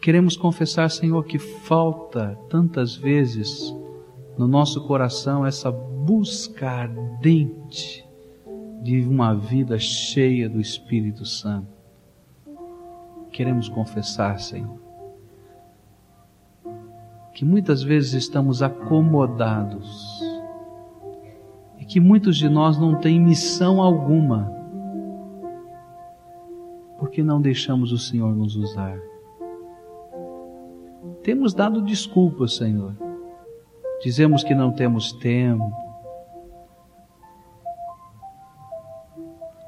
Queremos 0.00 0.36
confessar, 0.36 0.88
Senhor, 0.90 1.24
que 1.24 1.38
falta 1.38 2.38
tantas 2.48 2.94
vezes 2.94 3.74
no 4.38 4.46
nosso 4.46 4.86
coração 4.86 5.44
essa 5.44 5.70
busca 5.70 6.70
ardente 6.70 8.08
de 8.80 9.00
uma 9.00 9.34
vida 9.34 9.76
cheia 9.78 10.48
do 10.48 10.60
Espírito 10.60 11.26
Santo. 11.26 11.66
Queremos 13.32 13.68
confessar, 13.68 14.38
Senhor, 14.38 14.78
que 17.34 17.44
muitas 17.44 17.82
vezes 17.82 18.14
estamos 18.14 18.62
acomodados 18.62 20.20
e 21.78 21.84
que 21.84 21.98
muitos 21.98 22.36
de 22.36 22.48
nós 22.48 22.78
não 22.78 22.94
têm 23.00 23.20
missão 23.20 23.82
alguma, 23.82 24.50
porque 26.98 27.22
não 27.22 27.40
deixamos 27.40 27.90
o 27.92 27.98
Senhor 27.98 28.34
nos 28.34 28.54
usar. 28.54 29.07
Temos 31.28 31.52
dado 31.52 31.82
desculpas, 31.82 32.56
Senhor 32.56 32.96
Dizemos 34.02 34.42
que 34.42 34.54
não 34.54 34.72
temos 34.72 35.12
tempo. 35.12 35.70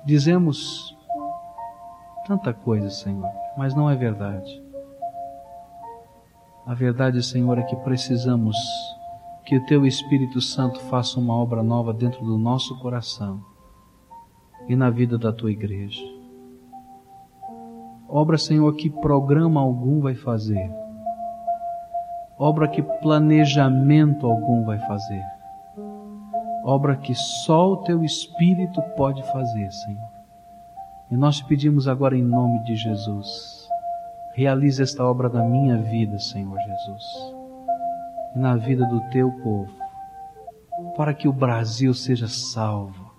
Dizemos 0.07 0.97
tanta 2.27 2.55
coisa, 2.55 2.89
Senhor, 2.89 3.29
mas 3.59 3.75
não 3.75 3.91
é 3.91 3.95
verdade. 3.95 4.65
A 6.65 6.73
verdade, 6.73 7.23
Senhor, 7.23 7.59
é 7.59 7.63
que 7.63 7.77
precisamos 7.77 8.57
que 9.45 9.59
o 9.59 9.67
Teu 9.67 9.85
Espírito 9.85 10.41
Santo 10.41 10.81
faça 10.85 11.21
uma 11.21 11.37
obra 11.37 11.63
nova 11.63 11.93
dentro 11.93 12.25
do 12.25 12.39
nosso 12.39 12.79
coração 12.79 13.45
e 14.67 14.75
na 14.75 14.89
vida 14.89 15.19
da 15.19 15.31
Tua 15.31 15.53
igreja. 15.53 16.03
Obra, 18.09 18.39
Senhor, 18.39 18.75
que 18.77 18.89
programa 18.89 19.61
algum 19.61 20.01
vai 20.01 20.15
fazer 20.15 20.81
obra 22.41 22.67
que 22.67 22.83
planejamento 22.83 24.27
algum 24.27 24.65
vai 24.65 24.79
fazer, 24.79 25.23
obra 26.65 26.97
que 26.97 27.15
só 27.15 27.73
o 27.73 27.77
teu 27.77 28.03
Espírito 28.03 28.81
pode 28.97 29.23
fazer, 29.31 29.71
Senhor. 29.71 30.09
E 31.11 31.17
nós 31.17 31.37
te 31.37 31.45
pedimos 31.45 31.87
agora 31.87 32.17
em 32.17 32.23
nome 32.23 32.65
de 32.65 32.77
Jesus, 32.77 33.69
realize 34.35 34.83
esta 34.83 35.05
obra 35.05 35.29
na 35.29 35.43
minha 35.45 35.77
vida, 35.77 36.19
Senhor 36.19 36.59
Jesus, 36.59 37.05
e 38.35 38.39
na 38.39 38.57
vida 38.57 38.87
do 38.87 39.01
teu 39.11 39.31
povo, 39.43 39.75
para 40.97 41.13
que 41.13 41.29
o 41.29 41.33
Brasil 41.33 41.93
seja 41.93 42.27
salvo, 42.27 43.11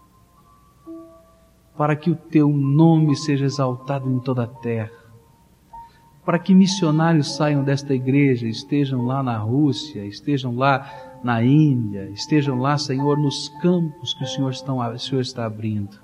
para 1.78 1.96
que 1.96 2.10
o 2.10 2.16
teu 2.16 2.50
nome 2.50 3.16
seja 3.16 3.46
exaltado 3.46 4.10
em 4.10 4.20
toda 4.20 4.46
a 4.46 4.48
terra 4.48 5.01
para 6.26 6.38
que 6.38 6.54
missionários 6.54 7.36
saiam 7.36 7.64
desta 7.64 7.94
igreja, 7.94 8.48
estejam 8.48 9.06
lá 9.06 9.24
na 9.24 9.38
Rússia, 9.38 10.06
estejam 10.06 10.56
lá 10.56 11.20
na 11.24 11.44
Índia, 11.44 12.10
estejam 12.12 12.60
lá, 12.60 12.78
Senhor, 12.78 13.18
nos 13.18 13.50
campos 13.62 14.14
que 14.14 14.24
o 14.24 14.28
Senhor, 14.28 14.52
o 14.52 15.00
Senhor 15.00 15.22
está 15.22 15.46
abrindo. 15.46 16.00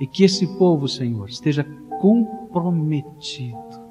E 0.00 0.06
que 0.06 0.24
esse 0.24 0.46
povo, 0.58 0.88
Senhor, 0.88 1.28
esteja 1.28 1.64
comprometido 2.00 3.84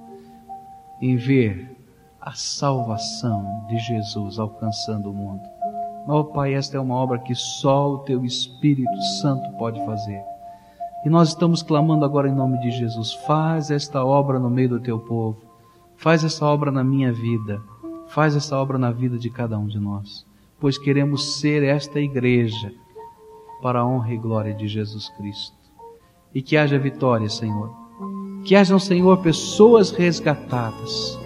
em 1.01 1.15
ver 1.15 1.77
a 2.19 2.33
salvação 2.33 3.65
de 3.67 3.77
Jesus 3.77 4.39
alcançando 4.39 5.12
o 5.12 5.13
mundo. 5.13 5.43
Ó 6.07 6.23
Pai, 6.23 6.53
esta 6.53 6.77
é 6.77 6.79
uma 6.79 6.95
obra 6.95 7.19
que 7.19 7.36
só 7.36 7.93
o 7.93 7.99
Teu 7.99 8.25
Espírito 8.25 9.01
Santo 9.21 9.49
pode 9.57 9.83
fazer. 9.86 10.33
E 11.06 11.10
nós 11.10 11.30
estamos 11.30 11.62
clamando 11.62 12.06
agora 12.06 12.30
em 12.30 12.36
nome 12.36 12.60
de 12.60 12.72
Jesus: 12.72 13.13
faz 13.26 13.70
esta 13.70 14.04
obra 14.04 14.39
no 14.39 14.50
meio 14.50 14.70
do 14.70 14.80
teu 14.80 15.00
povo, 15.00 15.42
faz 15.98 16.24
essa 16.24 16.46
obra 16.46 16.72
na 16.72 16.84
minha 16.84 17.12
vida, 17.12 17.62
faz 18.08 18.36
essa 18.36 18.58
obra 18.58 18.78
na 18.78 18.92
vida 18.92 19.18
de 19.18 19.30
cada 19.30 19.58
um 19.58 19.68
de 19.68 19.80
nós, 19.80 20.26
pois 20.60 20.78
queremos 20.78 21.39
ser 21.39 21.63
esta 21.63 22.00
igreja 22.00 22.72
para 23.62 23.80
a 23.80 23.86
honra 23.86 24.13
e 24.13 24.18
glória 24.18 24.54
de 24.54 24.68
Jesus 24.68 25.10
Cristo. 25.10 25.56
E 26.34 26.42
que 26.42 26.58
haja 26.58 26.78
vitória, 26.80 27.30
Senhor. 27.30 27.74
Que 28.44 28.56
hajam, 28.56 28.78
Senhor, 28.78 29.18
pessoas 29.22 29.92
resgatadas 29.92 31.18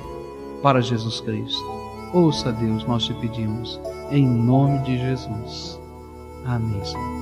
para 0.62 0.82
Jesus 0.82 1.20
Cristo. 1.22 1.66
Ouça, 2.14 2.52
Deus, 2.52 2.84
nós 2.86 3.06
te 3.06 3.14
pedimos, 3.16 3.80
em 4.12 4.28
nome 4.28 4.80
de 4.80 4.98
Jesus. 4.98 5.80
Amém, 6.46 6.84
Senhor. 6.86 7.17